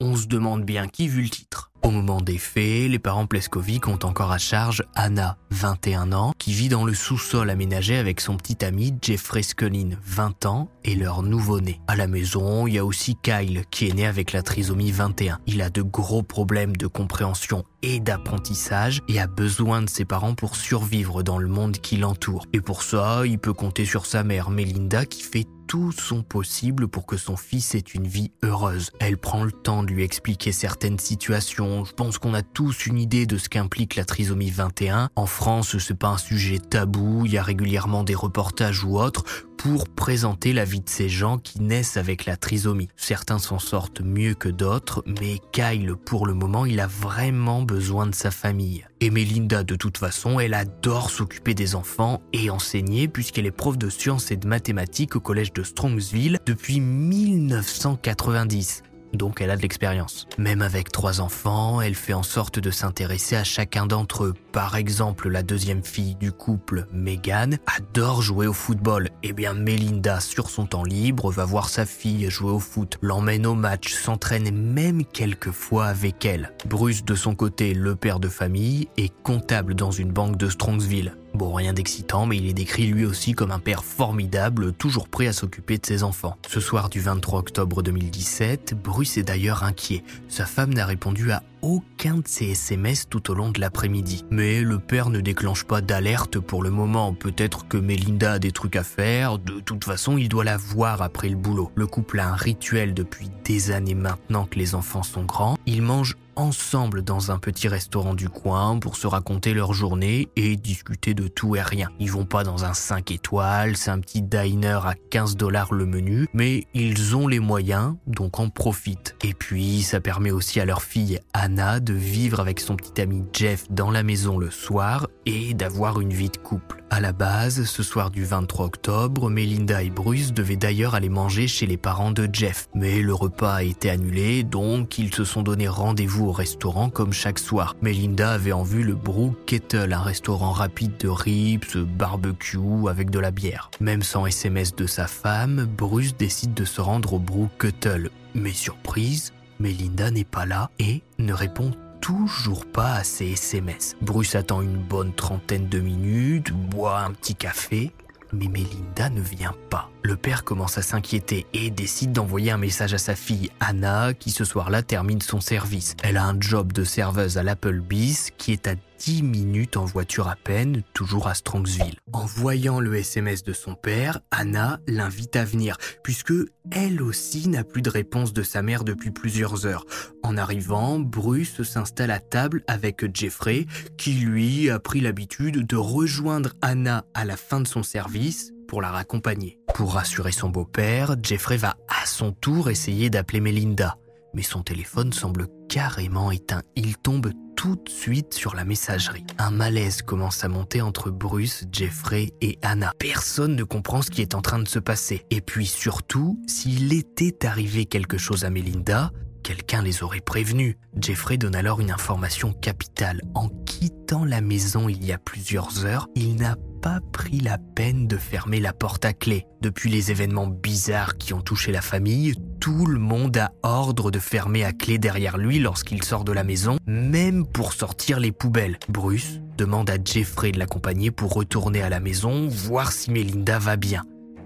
On 0.00 0.16
se 0.16 0.26
demande 0.26 0.64
bien 0.64 0.88
qui 0.88 1.06
vu 1.06 1.22
le 1.22 1.30
titre. 1.30 1.70
Au 1.86 1.92
moment 1.92 2.20
des 2.20 2.36
faits, 2.36 2.90
les 2.90 2.98
parents 2.98 3.26
Pleskovic 3.26 3.86
ont 3.86 4.00
encore 4.02 4.32
à 4.32 4.38
charge 4.38 4.82
Anna, 4.96 5.36
21 5.52 6.10
ans, 6.10 6.32
qui 6.36 6.52
vit 6.52 6.68
dans 6.68 6.84
le 6.84 6.94
sous-sol 6.94 7.48
aménagé 7.48 7.96
avec 7.96 8.20
son 8.20 8.36
petit 8.36 8.64
ami 8.64 8.92
Jeffrey 9.00 9.44
Scullin, 9.44 9.90
20 10.04 10.46
ans, 10.46 10.68
et 10.82 10.96
leur 10.96 11.22
nouveau-né. 11.22 11.80
À 11.86 11.94
la 11.94 12.08
maison, 12.08 12.66
il 12.66 12.74
y 12.74 12.78
a 12.78 12.84
aussi 12.84 13.14
Kyle, 13.22 13.62
qui 13.70 13.88
est 13.88 13.94
né 13.94 14.04
avec 14.04 14.32
la 14.32 14.42
trisomie 14.42 14.90
21. 14.90 15.38
Il 15.46 15.62
a 15.62 15.70
de 15.70 15.82
gros 15.82 16.24
problèmes 16.24 16.76
de 16.76 16.88
compréhension 16.88 17.64
et 17.84 18.00
d'apprentissage 18.00 19.00
et 19.08 19.20
a 19.20 19.28
besoin 19.28 19.80
de 19.80 19.88
ses 19.88 20.04
parents 20.04 20.34
pour 20.34 20.56
survivre 20.56 21.22
dans 21.22 21.38
le 21.38 21.46
monde 21.46 21.78
qui 21.78 21.98
l'entoure. 21.98 22.46
Et 22.52 22.60
pour 22.60 22.82
ça, 22.82 23.24
il 23.26 23.38
peut 23.38 23.52
compter 23.52 23.84
sur 23.84 24.06
sa 24.06 24.24
mère, 24.24 24.50
Melinda, 24.50 25.06
qui 25.06 25.22
fait 25.22 25.46
tout 25.66 25.92
son 25.92 26.22
possible 26.22 26.88
pour 26.88 27.06
que 27.06 27.16
son 27.16 27.36
fils 27.36 27.74
ait 27.74 27.78
une 27.78 28.06
vie 28.06 28.30
heureuse. 28.42 28.90
Elle 29.00 29.18
prend 29.18 29.44
le 29.44 29.52
temps 29.52 29.82
de 29.82 29.90
lui 29.90 30.02
expliquer 30.02 30.52
certaines 30.52 30.98
situations. 30.98 31.84
Je 31.84 31.92
pense 31.92 32.18
qu'on 32.18 32.34
a 32.34 32.42
tous 32.42 32.86
une 32.86 32.98
idée 32.98 33.26
de 33.26 33.38
ce 33.38 33.48
qu'implique 33.48 33.96
la 33.96 34.04
trisomie 34.04 34.50
21. 34.50 35.08
En 35.16 35.26
France, 35.26 35.76
c'est 35.78 35.98
pas 35.98 36.08
un 36.08 36.18
sujet 36.18 36.58
tabou. 36.58 37.26
Il 37.26 37.32
y 37.32 37.38
a 37.38 37.42
régulièrement 37.42 38.04
des 38.04 38.14
reportages 38.14 38.84
ou 38.84 38.98
autres 38.98 39.24
pour 39.56 39.88
présenter 39.88 40.52
la 40.52 40.64
vie 40.64 40.80
de 40.80 40.88
ces 40.88 41.08
gens 41.08 41.38
qui 41.38 41.60
naissent 41.60 41.96
avec 41.96 42.26
la 42.26 42.36
trisomie. 42.36 42.88
Certains 42.96 43.38
s'en 43.38 43.58
sortent 43.58 44.00
mieux 44.00 44.34
que 44.34 44.48
d'autres, 44.48 45.02
mais 45.06 45.40
Kyle, 45.52 45.94
pour 46.04 46.26
le 46.26 46.34
moment, 46.34 46.66
il 46.66 46.80
a 46.80 46.86
vraiment 46.86 47.62
besoin 47.62 48.06
de 48.06 48.14
sa 48.14 48.30
famille. 48.30 48.86
Et 49.00 49.10
Melinda, 49.10 49.64
de 49.64 49.76
toute 49.76 49.98
façon, 49.98 50.40
elle 50.40 50.54
adore 50.54 51.10
s'occuper 51.10 51.54
des 51.54 51.74
enfants 51.74 52.22
et 52.32 52.50
enseigner 52.50 53.08
puisqu'elle 53.08 53.46
est 53.46 53.50
prof 53.50 53.78
de 53.78 53.90
sciences 53.90 54.30
et 54.30 54.36
de 54.36 54.46
mathématiques 54.46 55.16
au 55.16 55.20
collège 55.20 55.52
de 55.52 55.62
Strongsville 55.62 56.38
depuis 56.46 56.80
1990 56.80 58.82
donc 59.16 59.40
elle 59.40 59.50
a 59.50 59.56
de 59.56 59.62
l'expérience. 59.62 60.26
Même 60.38 60.62
avec 60.62 60.92
trois 60.92 61.20
enfants, 61.20 61.80
elle 61.80 61.94
fait 61.94 62.12
en 62.12 62.22
sorte 62.22 62.58
de 62.58 62.70
s'intéresser 62.70 63.36
à 63.36 63.44
chacun 63.44 63.86
d'entre 63.86 64.24
eux. 64.24 64.34
Par 64.52 64.76
exemple, 64.76 65.28
la 65.28 65.42
deuxième 65.42 65.82
fille 65.82 66.14
du 66.14 66.32
couple, 66.32 66.86
Megan, 66.92 67.58
adore 67.66 68.22
jouer 68.22 68.46
au 68.46 68.52
football. 68.52 69.08
Eh 69.22 69.32
bien, 69.32 69.54
Melinda, 69.54 70.20
sur 70.20 70.50
son 70.50 70.66
temps 70.66 70.84
libre, 70.84 71.30
va 71.30 71.44
voir 71.44 71.68
sa 71.68 71.86
fille 71.86 72.30
jouer 72.30 72.52
au 72.52 72.60
foot, 72.60 72.98
l'emmène 73.02 73.46
au 73.46 73.54
match, 73.54 73.92
s'entraîne 73.92 74.50
même 74.50 75.04
quelquefois 75.04 75.86
avec 75.86 76.24
elle. 76.24 76.52
Bruce, 76.66 77.04
de 77.04 77.14
son 77.14 77.34
côté, 77.34 77.74
le 77.74 77.96
père 77.96 78.20
de 78.20 78.28
famille, 78.28 78.88
est 78.96 79.12
comptable 79.22 79.74
dans 79.74 79.90
une 79.90 80.12
banque 80.12 80.36
de 80.36 80.48
Strongsville. 80.48 81.16
Bon, 81.36 81.52
rien 81.52 81.74
d'excitant, 81.74 82.24
mais 82.24 82.38
il 82.38 82.46
est 82.46 82.54
décrit 82.54 82.86
lui 82.86 83.04
aussi 83.04 83.34
comme 83.34 83.50
un 83.50 83.58
père 83.58 83.84
formidable, 83.84 84.72
toujours 84.72 85.06
prêt 85.06 85.26
à 85.26 85.34
s'occuper 85.34 85.76
de 85.76 85.84
ses 85.84 86.02
enfants. 86.02 86.38
Ce 86.48 86.60
soir 86.60 86.88
du 86.88 86.98
23 86.98 87.40
octobre 87.40 87.82
2017, 87.82 88.74
Bruce 88.82 89.18
est 89.18 89.22
d'ailleurs 89.22 89.62
inquiet. 89.62 90.02
Sa 90.28 90.46
femme 90.46 90.72
n'a 90.72 90.86
répondu 90.86 91.32
à 91.32 91.42
aucun 91.60 92.14
de 92.14 92.26
ses 92.26 92.52
SMS 92.52 93.06
tout 93.10 93.30
au 93.30 93.34
long 93.34 93.50
de 93.50 93.60
l'après-midi. 93.60 94.24
Mais 94.30 94.62
le 94.62 94.78
père 94.78 95.10
ne 95.10 95.20
déclenche 95.20 95.64
pas 95.64 95.82
d'alerte 95.82 96.38
pour 96.38 96.62
le 96.62 96.70
moment. 96.70 97.12
Peut-être 97.12 97.68
que 97.68 97.76
Melinda 97.76 98.32
a 98.32 98.38
des 98.38 98.52
trucs 98.52 98.76
à 98.76 98.84
faire. 98.84 99.38
De 99.38 99.60
toute 99.60 99.84
façon, 99.84 100.16
il 100.16 100.30
doit 100.30 100.44
la 100.44 100.56
voir 100.56 101.02
après 101.02 101.28
le 101.28 101.36
boulot. 101.36 101.70
Le 101.74 101.86
couple 101.86 102.20
a 102.20 102.28
un 102.28 102.36
rituel 102.36 102.94
depuis 102.94 103.28
des 103.44 103.72
années 103.72 103.94
maintenant 103.94 104.46
que 104.46 104.58
les 104.58 104.74
enfants 104.74 105.02
sont 105.02 105.24
grands. 105.24 105.58
Ils 105.66 105.82
mangent 105.82 106.16
ensemble 106.36 107.02
dans 107.02 107.30
un 107.30 107.38
petit 107.38 107.68
restaurant 107.68 108.14
du 108.14 108.28
coin 108.28 108.78
pour 108.78 108.96
se 108.96 109.06
raconter 109.06 109.54
leur 109.54 109.72
journée 109.72 110.28
et 110.36 110.56
discuter 110.56 111.14
de 111.14 111.28
tout 111.28 111.56
et 111.56 111.62
rien. 111.62 111.88
Ils 111.98 112.10
vont 112.10 112.24
pas 112.24 112.44
dans 112.44 112.64
un 112.64 112.74
5 112.74 113.10
étoiles, 113.10 113.76
c'est 113.76 113.90
un 113.90 114.00
petit 114.00 114.22
diner 114.22 114.80
à 114.84 114.94
15 115.10 115.36
dollars 115.36 115.72
le 115.72 115.86
menu, 115.86 116.28
mais 116.32 116.66
ils 116.74 117.16
ont 117.16 117.26
les 117.26 117.40
moyens, 117.40 117.94
donc 118.06 118.38
en 118.38 118.48
profitent. 118.48 119.16
Et 119.24 119.34
puis, 119.34 119.82
ça 119.82 120.00
permet 120.00 120.30
aussi 120.30 120.60
à 120.60 120.64
leur 120.64 120.82
fille 120.82 121.20
Anna 121.32 121.80
de 121.80 121.94
vivre 121.94 122.40
avec 122.40 122.60
son 122.60 122.76
petit 122.76 123.00
ami 123.00 123.24
Jeff 123.32 123.66
dans 123.70 123.90
la 123.90 124.02
maison 124.02 124.38
le 124.38 124.50
soir 124.50 125.08
et 125.24 125.54
d'avoir 125.54 126.00
une 126.00 126.12
vie 126.12 126.30
de 126.30 126.36
couple. 126.36 126.85
À 126.88 127.00
la 127.00 127.12
base, 127.12 127.64
ce 127.64 127.82
soir 127.82 128.10
du 128.10 128.24
23 128.24 128.66
octobre, 128.66 129.28
Melinda 129.28 129.82
et 129.82 129.90
Bruce 129.90 130.32
devaient 130.32 130.56
d'ailleurs 130.56 130.94
aller 130.94 131.08
manger 131.08 131.48
chez 131.48 131.66
les 131.66 131.76
parents 131.76 132.12
de 132.12 132.28
Jeff. 132.32 132.68
Mais 132.74 133.02
le 133.02 133.12
repas 133.12 133.54
a 133.54 133.62
été 133.64 133.90
annulé, 133.90 134.44
donc 134.44 134.96
ils 134.96 135.12
se 135.12 135.24
sont 135.24 135.42
donné 135.42 135.66
rendez-vous 135.66 136.28
au 136.28 136.32
restaurant 136.32 136.88
comme 136.88 137.12
chaque 137.12 137.40
soir. 137.40 137.74
Melinda 137.82 138.30
avait 138.30 138.52
en 138.52 138.62
vue 138.62 138.84
le 138.84 138.94
Brook 138.94 139.34
Kettle, 139.46 139.92
un 139.92 140.00
restaurant 140.00 140.52
rapide 140.52 140.96
de 141.00 141.08
ribs, 141.08 141.76
barbecue 141.76 142.88
avec 142.88 143.10
de 143.10 143.18
la 143.18 143.32
bière. 143.32 143.70
Même 143.80 144.02
sans 144.02 144.24
SMS 144.24 144.76
de 144.76 144.86
sa 144.86 145.08
femme, 145.08 145.66
Bruce 145.76 146.16
décide 146.16 146.54
de 146.54 146.64
se 146.64 146.80
rendre 146.80 147.14
au 147.14 147.18
Brook 147.18 147.50
Kettle. 147.58 148.10
Mais 148.34 148.52
surprise, 148.52 149.32
Melinda 149.58 150.12
n'est 150.12 150.24
pas 150.24 150.46
là 150.46 150.70
et 150.78 151.02
ne 151.18 151.32
répond 151.32 151.72
toujours 152.00 152.66
pas 152.66 152.94
à 152.94 153.04
ses 153.04 153.32
SMS. 153.32 153.96
Bruce 154.00 154.34
attend 154.34 154.62
une 154.62 154.76
bonne 154.76 155.12
trentaine 155.12 155.68
de 155.68 155.80
minutes, 155.80 156.52
boit 156.52 157.00
un 157.00 157.12
petit 157.12 157.34
café, 157.34 157.92
mais 158.32 158.48
Melinda 158.48 159.10
ne 159.10 159.20
vient 159.20 159.54
pas. 159.70 159.90
Le 160.02 160.16
père 160.16 160.44
commence 160.44 160.78
à 160.78 160.82
s'inquiéter 160.82 161.46
et 161.52 161.70
décide 161.70 162.12
d'envoyer 162.12 162.50
un 162.50 162.58
message 162.58 162.94
à 162.94 162.98
sa 162.98 163.14
fille 163.14 163.50
Anna 163.60 164.14
qui 164.14 164.30
ce 164.30 164.44
soir-là 164.44 164.82
termine 164.82 165.20
son 165.20 165.40
service. 165.40 165.96
Elle 166.02 166.16
a 166.16 166.24
un 166.24 166.40
job 166.40 166.72
de 166.72 166.84
serveuse 166.84 167.38
à 167.38 167.42
l'Applebee's 167.42 168.30
qui 168.36 168.52
est 168.52 168.66
à 168.66 168.74
10 168.98 169.22
minutes 169.22 169.76
en 169.76 169.84
voiture 169.84 170.28
à 170.28 170.36
peine, 170.36 170.82
toujours 170.92 171.28
à 171.28 171.34
Strongsville. 171.34 171.96
En 172.12 172.24
voyant 172.24 172.80
le 172.80 172.94
SMS 172.96 173.42
de 173.42 173.52
son 173.52 173.74
père, 173.74 174.20
Anna 174.30 174.80
l'invite 174.86 175.36
à 175.36 175.44
venir, 175.44 175.76
puisque 176.02 176.32
elle 176.72 177.02
aussi 177.02 177.48
n'a 177.48 177.64
plus 177.64 177.82
de 177.82 177.90
réponse 177.90 178.32
de 178.32 178.42
sa 178.42 178.62
mère 178.62 178.84
depuis 178.84 179.10
plusieurs 179.10 179.66
heures. 179.66 179.84
En 180.22 180.36
arrivant, 180.36 180.98
Bruce 180.98 181.62
s'installe 181.62 182.10
à 182.10 182.20
table 182.20 182.62
avec 182.66 183.04
Jeffrey, 183.14 183.66
qui 183.96 184.14
lui 184.14 184.70
a 184.70 184.78
pris 184.78 185.00
l'habitude 185.00 185.66
de 185.66 185.76
rejoindre 185.76 186.52
Anna 186.62 187.04
à 187.14 187.24
la 187.24 187.36
fin 187.36 187.60
de 187.60 187.66
son 187.66 187.82
service 187.82 188.52
pour 188.66 188.82
la 188.82 188.90
raccompagner. 188.90 189.58
Pour 189.74 189.94
rassurer 189.94 190.32
son 190.32 190.48
beau-père, 190.48 191.16
Jeffrey 191.22 191.56
va 191.56 191.76
à 191.88 192.06
son 192.06 192.32
tour 192.32 192.70
essayer 192.70 193.10
d'appeler 193.10 193.40
Melinda. 193.40 193.96
Mais 194.34 194.42
son 194.42 194.62
téléphone 194.62 195.12
semble 195.12 195.46
carrément 195.68 196.30
éteint. 196.30 196.62
Il 196.74 196.96
tombe 196.96 197.32
tout 197.56 197.76
de 197.76 197.88
suite 197.88 198.34
sur 198.34 198.54
la 198.54 198.64
messagerie. 198.64 199.24
Un 199.38 199.50
malaise 199.50 200.02
commence 200.02 200.44
à 200.44 200.48
monter 200.48 200.82
entre 200.82 201.10
Bruce, 201.10 201.64
Jeffrey 201.72 202.32
et 202.40 202.58
Anna. 202.62 202.92
Personne 202.98 203.56
ne 203.56 203.64
comprend 203.64 204.02
ce 204.02 204.10
qui 204.10 204.22
est 204.22 204.34
en 204.34 204.42
train 204.42 204.58
de 204.58 204.68
se 204.68 204.78
passer. 204.78 205.24
Et 205.30 205.40
puis 205.40 205.66
surtout, 205.66 206.38
s'il 206.46 206.92
était 206.92 207.46
arrivé 207.46 207.86
quelque 207.86 208.18
chose 208.18 208.44
à 208.44 208.50
Melinda, 208.50 209.10
quelqu'un 209.46 209.80
les 209.80 210.02
aurait 210.02 210.20
prévenus. 210.20 210.74
Jeffrey 211.00 211.38
donne 211.38 211.54
alors 211.54 211.80
une 211.80 211.92
information 211.92 212.52
capitale. 212.52 213.20
En 213.32 213.48
quittant 213.64 214.24
la 214.24 214.40
maison 214.40 214.88
il 214.88 215.04
y 215.04 215.12
a 215.12 215.18
plusieurs 215.18 215.86
heures, 215.86 216.08
il 216.16 216.34
n'a 216.34 216.56
pas 216.82 216.98
pris 217.12 217.38
la 217.38 217.56
peine 217.56 218.08
de 218.08 218.16
fermer 218.16 218.58
la 218.58 218.72
porte 218.72 219.04
à 219.04 219.12
clé. 219.12 219.46
Depuis 219.60 219.88
les 219.88 220.10
événements 220.10 220.48
bizarres 220.48 221.16
qui 221.16 221.32
ont 221.32 221.42
touché 221.42 221.70
la 221.70 221.80
famille, 221.80 222.34
tout 222.60 222.86
le 222.86 222.98
monde 222.98 223.36
a 223.36 223.52
ordre 223.62 224.10
de 224.10 224.18
fermer 224.18 224.64
à 224.64 224.72
clé 224.72 224.98
derrière 224.98 225.38
lui 225.38 225.60
lorsqu'il 225.60 226.02
sort 226.02 226.24
de 226.24 226.32
la 226.32 226.42
maison, 226.42 226.78
même 226.88 227.46
pour 227.46 227.72
sortir 227.72 228.18
les 228.18 228.32
poubelles. 228.32 228.80
Bruce 228.88 229.40
demande 229.56 229.88
à 229.90 229.96
Jeffrey 230.04 230.50
de 230.50 230.58
l'accompagner 230.58 231.12
pour 231.12 231.32
retourner 231.32 231.82
à 231.82 231.88
la 231.88 232.00
maison, 232.00 232.48
voir 232.48 232.90
si 232.90 233.12
Melinda 233.12 233.60
va 233.60 233.76
bien. 233.76 234.02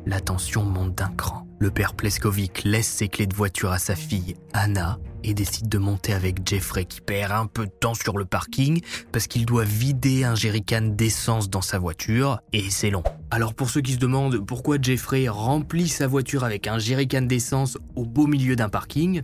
La 0.07 0.21
tension 0.21 0.65
monte 0.65 0.95
d'un 0.95 1.11
cran. 1.11 1.47
Le 1.59 1.71
père 1.71 1.93
Pleskovic 1.93 2.65
laisse 2.65 2.89
ses 2.89 3.09
clés 3.09 3.27
de 3.27 3.35
voiture 3.35 3.71
à 3.71 3.79
sa 3.79 3.95
fille, 3.95 4.35
Anna, 4.55 4.99
et 5.23 5.35
décide 5.35 5.69
de 5.69 5.77
monter 5.77 6.15
avec 6.15 6.49
Jeffrey 6.49 6.87
qui 6.87 7.03
perd 7.03 7.33
un 7.33 7.47
peu 7.47 7.67
de 7.67 7.71
temps 7.71 7.93
sur 7.93 8.17
le 8.17 8.25
parking 8.25 8.81
parce 9.13 9.27
qu'il 9.27 9.45
doit 9.45 9.65
vider 9.65 10.25
un 10.25 10.35
jerrycan 10.35 10.95
d'essence 10.97 11.51
dans 11.51 11.61
sa 11.61 11.79
voiture 11.79 12.41
et 12.55 12.71
c'est 12.71 12.89
long. 12.89 13.03
Alors 13.31 13.53
pour 13.53 13.69
ceux 13.69 13.83
qui 13.83 13.93
se 13.93 13.99
demandent 13.99 14.45
pourquoi 14.47 14.79
Jeffrey 14.81 15.29
remplit 15.29 15.89
sa 15.89 16.07
voiture 16.07 16.45
avec 16.45 16.67
un 16.67 16.79
jerrycan 16.79 17.23
d'essence 17.23 17.77
au 17.95 18.07
beau 18.07 18.27
milieu 18.27 18.57
d'un 18.57 18.71
parking, 18.71 19.21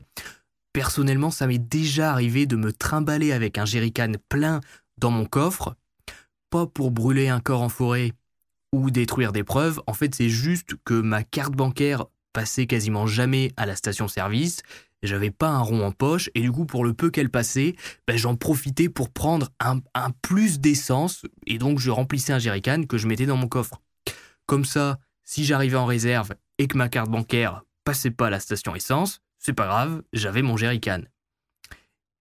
personnellement 0.74 1.30
ça 1.30 1.46
m'est 1.46 1.58
déjà 1.58 2.12
arrivé 2.12 2.44
de 2.44 2.56
me 2.56 2.70
trimballer 2.70 3.32
avec 3.32 3.56
un 3.56 3.64
jerrycan 3.64 4.12
plein 4.28 4.60
dans 4.98 5.10
mon 5.10 5.24
coffre, 5.24 5.74
pas 6.50 6.66
pour 6.66 6.90
brûler 6.90 7.28
un 7.28 7.40
corps 7.40 7.62
en 7.62 7.70
forêt 7.70 8.12
ou 8.72 8.90
détruire 8.90 9.32
des 9.32 9.44
preuves, 9.44 9.80
en 9.86 9.94
fait 9.94 10.14
c'est 10.14 10.28
juste 10.28 10.74
que 10.84 10.94
ma 10.94 11.22
carte 11.22 11.54
bancaire 11.54 12.04
passait 12.32 12.66
quasiment 12.66 13.06
jamais 13.06 13.52
à 13.56 13.64
la 13.66 13.76
station-service 13.76 14.62
j'avais 15.06 15.30
pas 15.30 15.48
un 15.48 15.60
rond 15.60 15.84
en 15.84 15.92
poche 15.92 16.30
et 16.34 16.40
du 16.40 16.52
coup 16.52 16.66
pour 16.66 16.84
le 16.84 16.94
peu 16.94 17.10
qu'elle 17.10 17.30
passait, 17.30 17.76
ben, 18.06 18.16
j'en 18.16 18.36
profitais 18.36 18.88
pour 18.88 19.10
prendre 19.10 19.48
un, 19.60 19.80
plus 20.22 20.60
d'essence 20.60 21.22
et 21.46 21.58
donc 21.58 21.78
je 21.78 21.90
remplissais 21.90 22.32
un 22.32 22.38
jerrycan 22.38 22.84
que 22.84 22.98
je 22.98 23.06
mettais 23.06 23.26
dans 23.26 23.36
mon 23.36 23.48
coffre. 23.48 23.80
Comme 24.46 24.64
ça, 24.64 24.98
si 25.24 25.44
j'arrivais 25.44 25.76
en 25.76 25.86
réserve 25.86 26.34
et 26.58 26.66
que 26.68 26.76
ma 26.76 26.88
carte 26.88 27.10
bancaire 27.10 27.62
passait 27.84 28.10
pas 28.10 28.26
à 28.26 28.30
la 28.30 28.40
station 28.40 28.74
essence, 28.74 29.20
c'est 29.38 29.52
pas 29.52 29.66
grave, 29.66 30.02
j'avais 30.12 30.42
mon 30.42 30.56
jerrycan. 30.56 31.02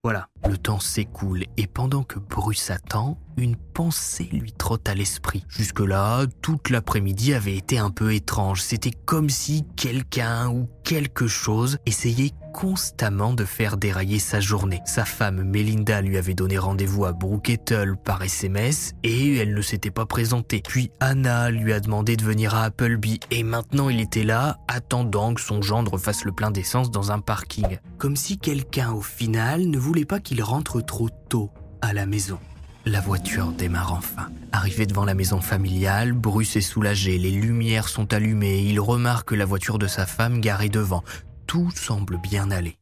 Voilà. 0.03 0.29
Le 0.47 0.57
temps 0.57 0.79
s'écoule 0.79 1.45
et 1.57 1.67
pendant 1.67 2.03
que 2.03 2.19
Bruce 2.19 2.69
attend, 2.69 3.17
une 3.37 3.55
pensée 3.55 4.29
lui 4.31 4.51
trotte 4.51 4.87
à 4.87 4.95
l'esprit. 4.95 5.45
Jusque-là, 5.49 6.25
toute 6.41 6.69
l'après-midi 6.69 7.33
avait 7.33 7.55
été 7.55 7.77
un 7.77 7.89
peu 7.89 8.13
étrange. 8.13 8.61
C'était 8.61 8.91
comme 8.91 9.29
si 9.29 9.65
quelqu'un 9.75 10.49
ou 10.49 10.69
quelque 10.83 11.27
chose 11.27 11.77
essayait 11.85 12.31
constamment 12.53 13.33
de 13.33 13.43
faire 13.43 13.75
dérailler 13.75 14.19
sa 14.19 14.39
journée. 14.39 14.79
Sa 14.85 15.03
femme 15.03 15.43
Melinda 15.43 16.01
lui 16.01 16.17
avait 16.17 16.33
donné 16.33 16.57
rendez-vous 16.57 17.03
à 17.03 17.11
Brookettle 17.11 17.95
par 17.97 18.23
SMS 18.23 18.93
et 19.03 19.35
elle 19.37 19.53
ne 19.53 19.61
s'était 19.61 19.91
pas 19.91 20.05
présentée. 20.05 20.61
Puis 20.65 20.91
Anna 21.01 21.49
lui 21.49 21.73
a 21.73 21.81
demandé 21.81 22.15
de 22.15 22.23
venir 22.23 22.55
à 22.55 22.63
Appleby 22.63 23.19
et 23.29 23.43
maintenant 23.43 23.89
il 23.89 23.99
était 23.99 24.23
là 24.23 24.57
attendant 24.69 25.33
que 25.33 25.41
son 25.41 25.61
gendre 25.61 25.97
fasse 25.97 26.23
le 26.23 26.31
plein 26.31 26.51
d'essence 26.51 26.91
dans 26.91 27.11
un 27.11 27.19
parking. 27.19 27.77
Comme 27.97 28.15
si 28.15 28.37
quelqu'un 28.37 28.93
au 28.93 29.01
final 29.01 29.67
ne 29.67 29.77
voulait 29.77 30.05
pas 30.05 30.21
qu'il 30.21 30.41
rentre 30.41 30.79
trop 30.79 31.09
tôt 31.09 31.51
à 31.81 31.91
la 31.91 32.05
maison. 32.05 32.39
La 32.87 33.01
voiture 33.01 33.51
démarre 33.51 33.93
enfin. 33.93 34.29
Arrivé 34.51 34.85
devant 34.85 35.05
la 35.05 35.15
maison 35.15 35.41
familiale, 35.41 36.13
Bruce 36.13 36.55
est 36.55 36.61
soulagé, 36.61 37.17
les 37.17 37.31
lumières 37.31 37.89
sont 37.89 38.13
allumées, 38.13 38.61
il 38.61 38.79
remarque 38.79 39.31
la 39.31 39.45
voiture 39.45 39.79
de 39.79 39.87
sa 39.87 40.05
femme 40.05 40.39
garée 40.39 40.69
devant. 40.69 41.03
Tout 41.47 41.71
semble 41.71 42.17
bien 42.17 42.51
aller. 42.51 42.77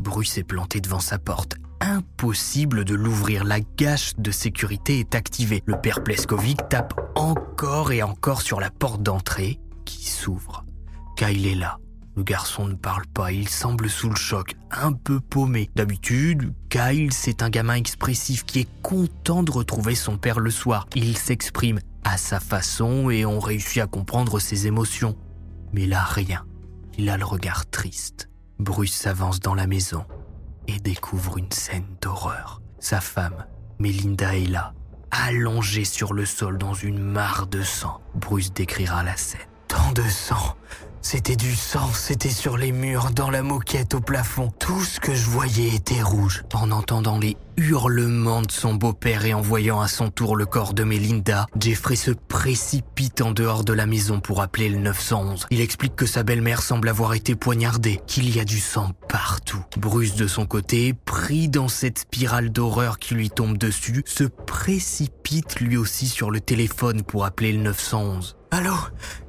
Bruce 0.00 0.36
est 0.36 0.44
planté 0.44 0.80
devant 0.80 0.98
sa 0.98 1.20
porte. 1.20 1.54
Impossible 1.80 2.84
de 2.84 2.96
l'ouvrir, 2.96 3.44
la 3.44 3.60
gâche 3.60 4.14
de 4.18 4.32
sécurité 4.32 4.98
est 4.98 5.14
activée. 5.14 5.62
Le 5.66 5.80
père 5.80 6.02
Pleskovic 6.02 6.68
tape 6.68 6.98
encore 7.14 7.92
et 7.92 8.02
encore 8.02 8.42
sur 8.42 8.58
la 8.58 8.70
porte 8.70 9.04
d'entrée 9.04 9.60
qui 9.84 10.08
s'ouvre. 10.08 10.64
Kyle 11.16 11.46
est 11.46 11.54
là, 11.54 11.78
le 12.16 12.24
garçon 12.24 12.66
ne 12.66 12.74
parle 12.74 13.06
pas, 13.06 13.32
il 13.32 13.48
semble 13.48 13.88
sous 13.88 14.10
le 14.10 14.16
choc, 14.16 14.56
un 14.70 14.92
peu 14.92 15.20
paumé. 15.20 15.70
D'habitude, 15.76 16.52
Kyle, 16.68 17.12
c'est 17.12 17.42
un 17.42 17.50
gamin 17.50 17.74
expressif 17.74 18.44
qui 18.44 18.60
est 18.60 18.82
content 18.82 19.42
de 19.42 19.50
retrouver 19.52 19.94
son 19.94 20.18
père 20.18 20.40
le 20.40 20.50
soir. 20.50 20.86
Il 20.96 21.16
s'exprime 21.16 21.78
à 22.04 22.16
sa 22.16 22.40
façon 22.40 23.10
et 23.10 23.24
on 23.24 23.38
réussit 23.38 23.82
à 23.82 23.86
comprendre 23.86 24.40
ses 24.40 24.66
émotions. 24.66 25.16
Mais 25.72 25.86
là, 25.86 26.02
rien. 26.02 26.44
Il 26.98 27.08
a 27.10 27.16
le 27.16 27.24
regard 27.24 27.70
triste. 27.70 28.28
Bruce 28.58 28.94
s'avance 28.94 29.40
dans 29.40 29.54
la 29.54 29.66
maison 29.66 30.04
et 30.66 30.78
découvre 30.78 31.38
une 31.38 31.52
scène 31.52 31.86
d'horreur. 32.02 32.60
Sa 32.80 33.00
femme, 33.00 33.46
Melinda, 33.78 34.36
est 34.36 34.46
là, 34.46 34.74
allongée 35.10 35.84
sur 35.84 36.12
le 36.12 36.26
sol 36.26 36.58
dans 36.58 36.74
une 36.74 36.98
mare 36.98 37.46
de 37.46 37.62
sang. 37.62 38.00
Bruce 38.14 38.52
décrira 38.52 39.02
la 39.04 39.16
scène. 39.16 39.40
Tant 39.68 39.92
de 39.92 40.02
sang 40.02 40.56
c'était 41.02 41.36
du 41.36 41.54
sang, 41.54 41.90
c'était 41.92 42.28
sur 42.28 42.56
les 42.56 42.72
murs, 42.72 43.10
dans 43.14 43.30
la 43.30 43.42
moquette, 43.42 43.94
au 43.94 44.00
plafond. 44.00 44.52
Tout 44.58 44.84
ce 44.84 45.00
que 45.00 45.14
je 45.14 45.28
voyais 45.28 45.74
était 45.74 46.02
rouge. 46.02 46.44
En 46.52 46.70
entendant 46.70 47.18
les 47.18 47.36
hurlements 47.56 48.42
de 48.42 48.50
son 48.50 48.74
beau-père 48.74 49.24
et 49.24 49.34
en 49.34 49.40
voyant 49.40 49.80
à 49.80 49.88
son 49.88 50.10
tour 50.10 50.36
le 50.36 50.46
corps 50.46 50.74
de 50.74 50.84
Melinda, 50.84 51.46
Jeffrey 51.58 51.96
se 51.96 52.10
précipite 52.10 53.20
en 53.20 53.32
dehors 53.32 53.64
de 53.64 53.72
la 53.72 53.86
maison 53.86 54.20
pour 54.20 54.42
appeler 54.42 54.68
le 54.68 54.78
911. 54.78 55.46
Il 55.50 55.60
explique 55.60 55.96
que 55.96 56.06
sa 56.06 56.22
belle-mère 56.22 56.62
semble 56.62 56.88
avoir 56.88 57.14
été 57.14 57.34
poignardée, 57.34 58.00
qu'il 58.06 58.34
y 58.34 58.40
a 58.40 58.44
du 58.44 58.60
sang 58.60 58.90
partout. 59.08 59.64
Bruce 59.76 60.14
de 60.14 60.26
son 60.26 60.46
côté, 60.46 60.94
pris 60.94 61.48
dans 61.48 61.68
cette 61.68 62.00
spirale 62.00 62.50
d'horreur 62.50 62.98
qui 62.98 63.14
lui 63.14 63.30
tombe 63.30 63.58
dessus, 63.58 64.02
se 64.06 64.24
précipite 64.24 65.60
lui 65.60 65.76
aussi 65.76 66.08
sur 66.08 66.30
le 66.30 66.40
téléphone 66.40 67.02
pour 67.02 67.24
appeler 67.24 67.52
le 67.52 67.62
911. 67.62 68.36
Allô 68.50 68.74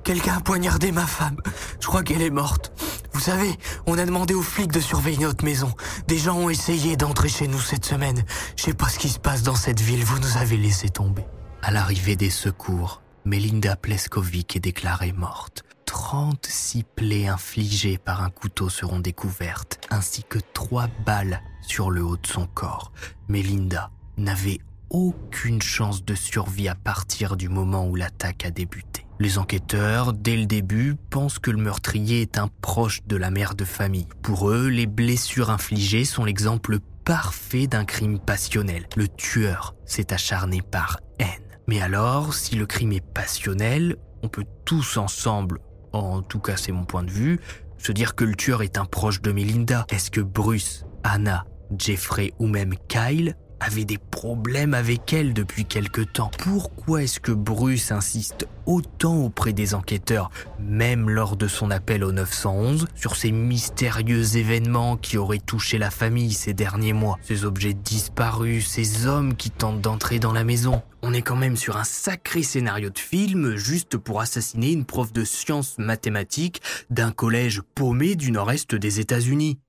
Quelqu'un 0.04 0.38
a 0.38 0.42
poignardé 0.42 0.92
ma 0.92 1.06
femme. 1.06 1.38
Je 1.80 1.86
crois 1.86 2.02
qu'elle 2.02 2.24
est 2.24 2.32
morte. 2.32 2.72
Vous 3.14 3.20
savez, 3.20 3.56
on 3.86 4.00
a 4.00 4.06
demandé 4.06 4.34
aux 4.34 4.42
flics 4.42 4.72
de 4.72 4.80
surveiller 4.80 5.26
notre 5.26 5.46
maison. 5.46 5.72
Des 6.08 6.18
gens 6.18 6.38
ont 6.38 6.50
essayé 6.50 6.98
d'entrer 6.98 7.30
chez 7.30 7.48
nous 7.48 7.60
cette 7.60 7.86
semaine. 7.86 8.24
Je 8.56 8.64
sais 8.64 8.74
pas 8.74 8.90
ce 8.90 8.98
qui 8.98 9.10
se 9.10 9.20
passe 9.20 9.44
dans 9.44 9.56
cette 9.56 9.80
ville, 9.80 10.04
vous 10.04 10.20
nous 10.20 10.38
avez 10.38 10.58
laissé 10.58 10.90
tomber. 10.90 11.24
À 11.62 11.70
l'arrivée 11.70 12.16
des 12.16 12.32
secours, 12.32 13.02
Melinda 13.26 13.76
Pleskovic 13.76 14.56
est 14.56 14.62
déclarée 14.62 15.12
morte. 15.12 15.64
36 15.86 16.84
plaies 16.96 17.28
infligées 17.28 18.00
par 18.00 18.24
un 18.24 18.32
couteau 18.32 18.70
seront 18.70 19.00
découvertes, 19.00 19.80
ainsi 19.92 20.24
que 20.24 20.40
trois 20.54 20.88
balles 21.06 21.42
sur 21.62 21.92
le 21.92 22.04
haut 22.04 22.18
de 22.18 22.26
son 22.26 22.48
corps. 22.48 22.92
Melinda 23.28 23.92
n'avait 24.18 24.60
aucune 24.90 25.62
chance 25.62 26.04
de 26.04 26.16
survie 26.16 26.68
à 26.68 26.76
partir 26.76 27.38
du 27.38 27.50
moment 27.50 27.88
où 27.88 27.96
l'attaque 27.96 28.46
a 28.46 28.52
débuté. 28.52 29.01
Les 29.22 29.38
enquêteurs, 29.38 30.14
dès 30.14 30.36
le 30.36 30.48
début, 30.48 30.96
pensent 31.12 31.38
que 31.38 31.52
le 31.52 31.62
meurtrier 31.62 32.22
est 32.22 32.40
un 32.40 32.48
proche 32.48 33.02
de 33.06 33.16
la 33.16 33.30
mère 33.30 33.54
de 33.54 33.66
famille. 33.66 34.08
Pour 34.24 34.50
eux, 34.50 34.68
les 34.68 34.88
blessures 34.88 35.52
infligées 35.52 36.06
sont 36.06 36.26
l'exemple 36.26 36.80
parfait 37.06 37.68
d'un 37.68 37.86
crime 37.86 38.18
passionnel. 38.18 38.88
Le 38.98 39.08
tueur 39.08 39.76
s'est 39.86 40.12
acharné 40.12 40.64
par 40.64 41.00
haine. 41.20 41.28
Mais 41.68 41.84
alors, 41.84 42.34
si 42.34 42.56
le 42.56 42.66
crime 42.66 42.94
est 42.94 43.06
passionnel, 43.14 43.96
on 44.24 44.28
peut 44.28 44.48
tous 44.66 44.98
ensemble, 44.98 45.60
en 45.94 46.24
tout 46.24 46.40
cas 46.40 46.58
c'est 46.58 46.72
mon 46.72 46.86
point 46.86 47.04
de 47.04 47.12
vue, 47.12 47.40
se 47.78 47.92
dire 47.92 48.16
que 48.16 48.26
le 48.26 48.34
tueur 48.34 48.64
est 48.64 48.80
un 48.80 48.86
proche 48.86 49.22
de 49.22 49.32
Melinda. 49.32 49.86
Est-ce 49.92 50.10
que 50.10 50.22
Bruce, 50.22 50.84
Anna, 51.04 51.46
Jeffrey 51.78 52.34
ou 52.40 52.48
même 52.48 52.74
Kyle 52.88 53.36
avait 53.62 53.86
des 53.86 54.00
problèmes 54.00 54.74
avec 54.74 55.14
elle 55.14 55.34
depuis 55.34 55.66
quelque 55.66 56.02
temps. 56.02 56.32
Pourquoi 56.40 57.04
est-ce 57.04 57.20
que 57.20 57.32
Bruce 57.32 57.92
insiste 57.92 58.48
autant 58.66 59.18
auprès 59.24 59.54
des 59.54 59.76
enquêteurs, 59.76 60.32
même 60.60 61.10
lors 61.10 61.38
de 61.38 61.48
son 61.48 61.72
appel 61.72 62.04
au 62.04 62.12
911, 62.12 62.88
sur 62.96 63.16
ces 63.16 63.32
mystérieux 63.32 64.38
événements 64.38 64.98
qui 64.98 65.18
auraient 65.18 65.38
touché 65.38 65.78
la 65.78 65.92
famille 65.92 66.34
ces 66.34 66.54
derniers 66.54 66.94
mois 66.94 67.20
Ces 67.22 67.46
objets 67.46 67.74
disparus, 67.74 68.68
ces 68.68 69.06
hommes 69.06 69.36
qui 69.36 69.52
tentent 69.52 69.82
d'entrer 69.82 70.20
dans 70.20 70.34
la 70.34 70.44
maison? 70.44 70.82
On 71.04 71.14
est 71.14 71.22
quand 71.22 71.36
même 71.36 71.58
sur 71.58 71.78
un 71.78 71.84
sacré 71.84 72.44
scénario 72.44 72.90
de 72.90 73.00
film 73.00 73.56
juste 73.56 73.98
pour 73.98 74.22
assassiner 74.22 74.72
une 74.72 74.86
prof 74.86 75.14
de 75.14 75.24
sciences 75.24 75.78
mathématiques 75.78 76.62
d'un 76.90 77.12
collège 77.12 77.62
paumé 77.76 78.16
du 78.16 78.32
nord-est 78.32 78.76
des 78.76 79.00
États-Unis. 79.00 79.60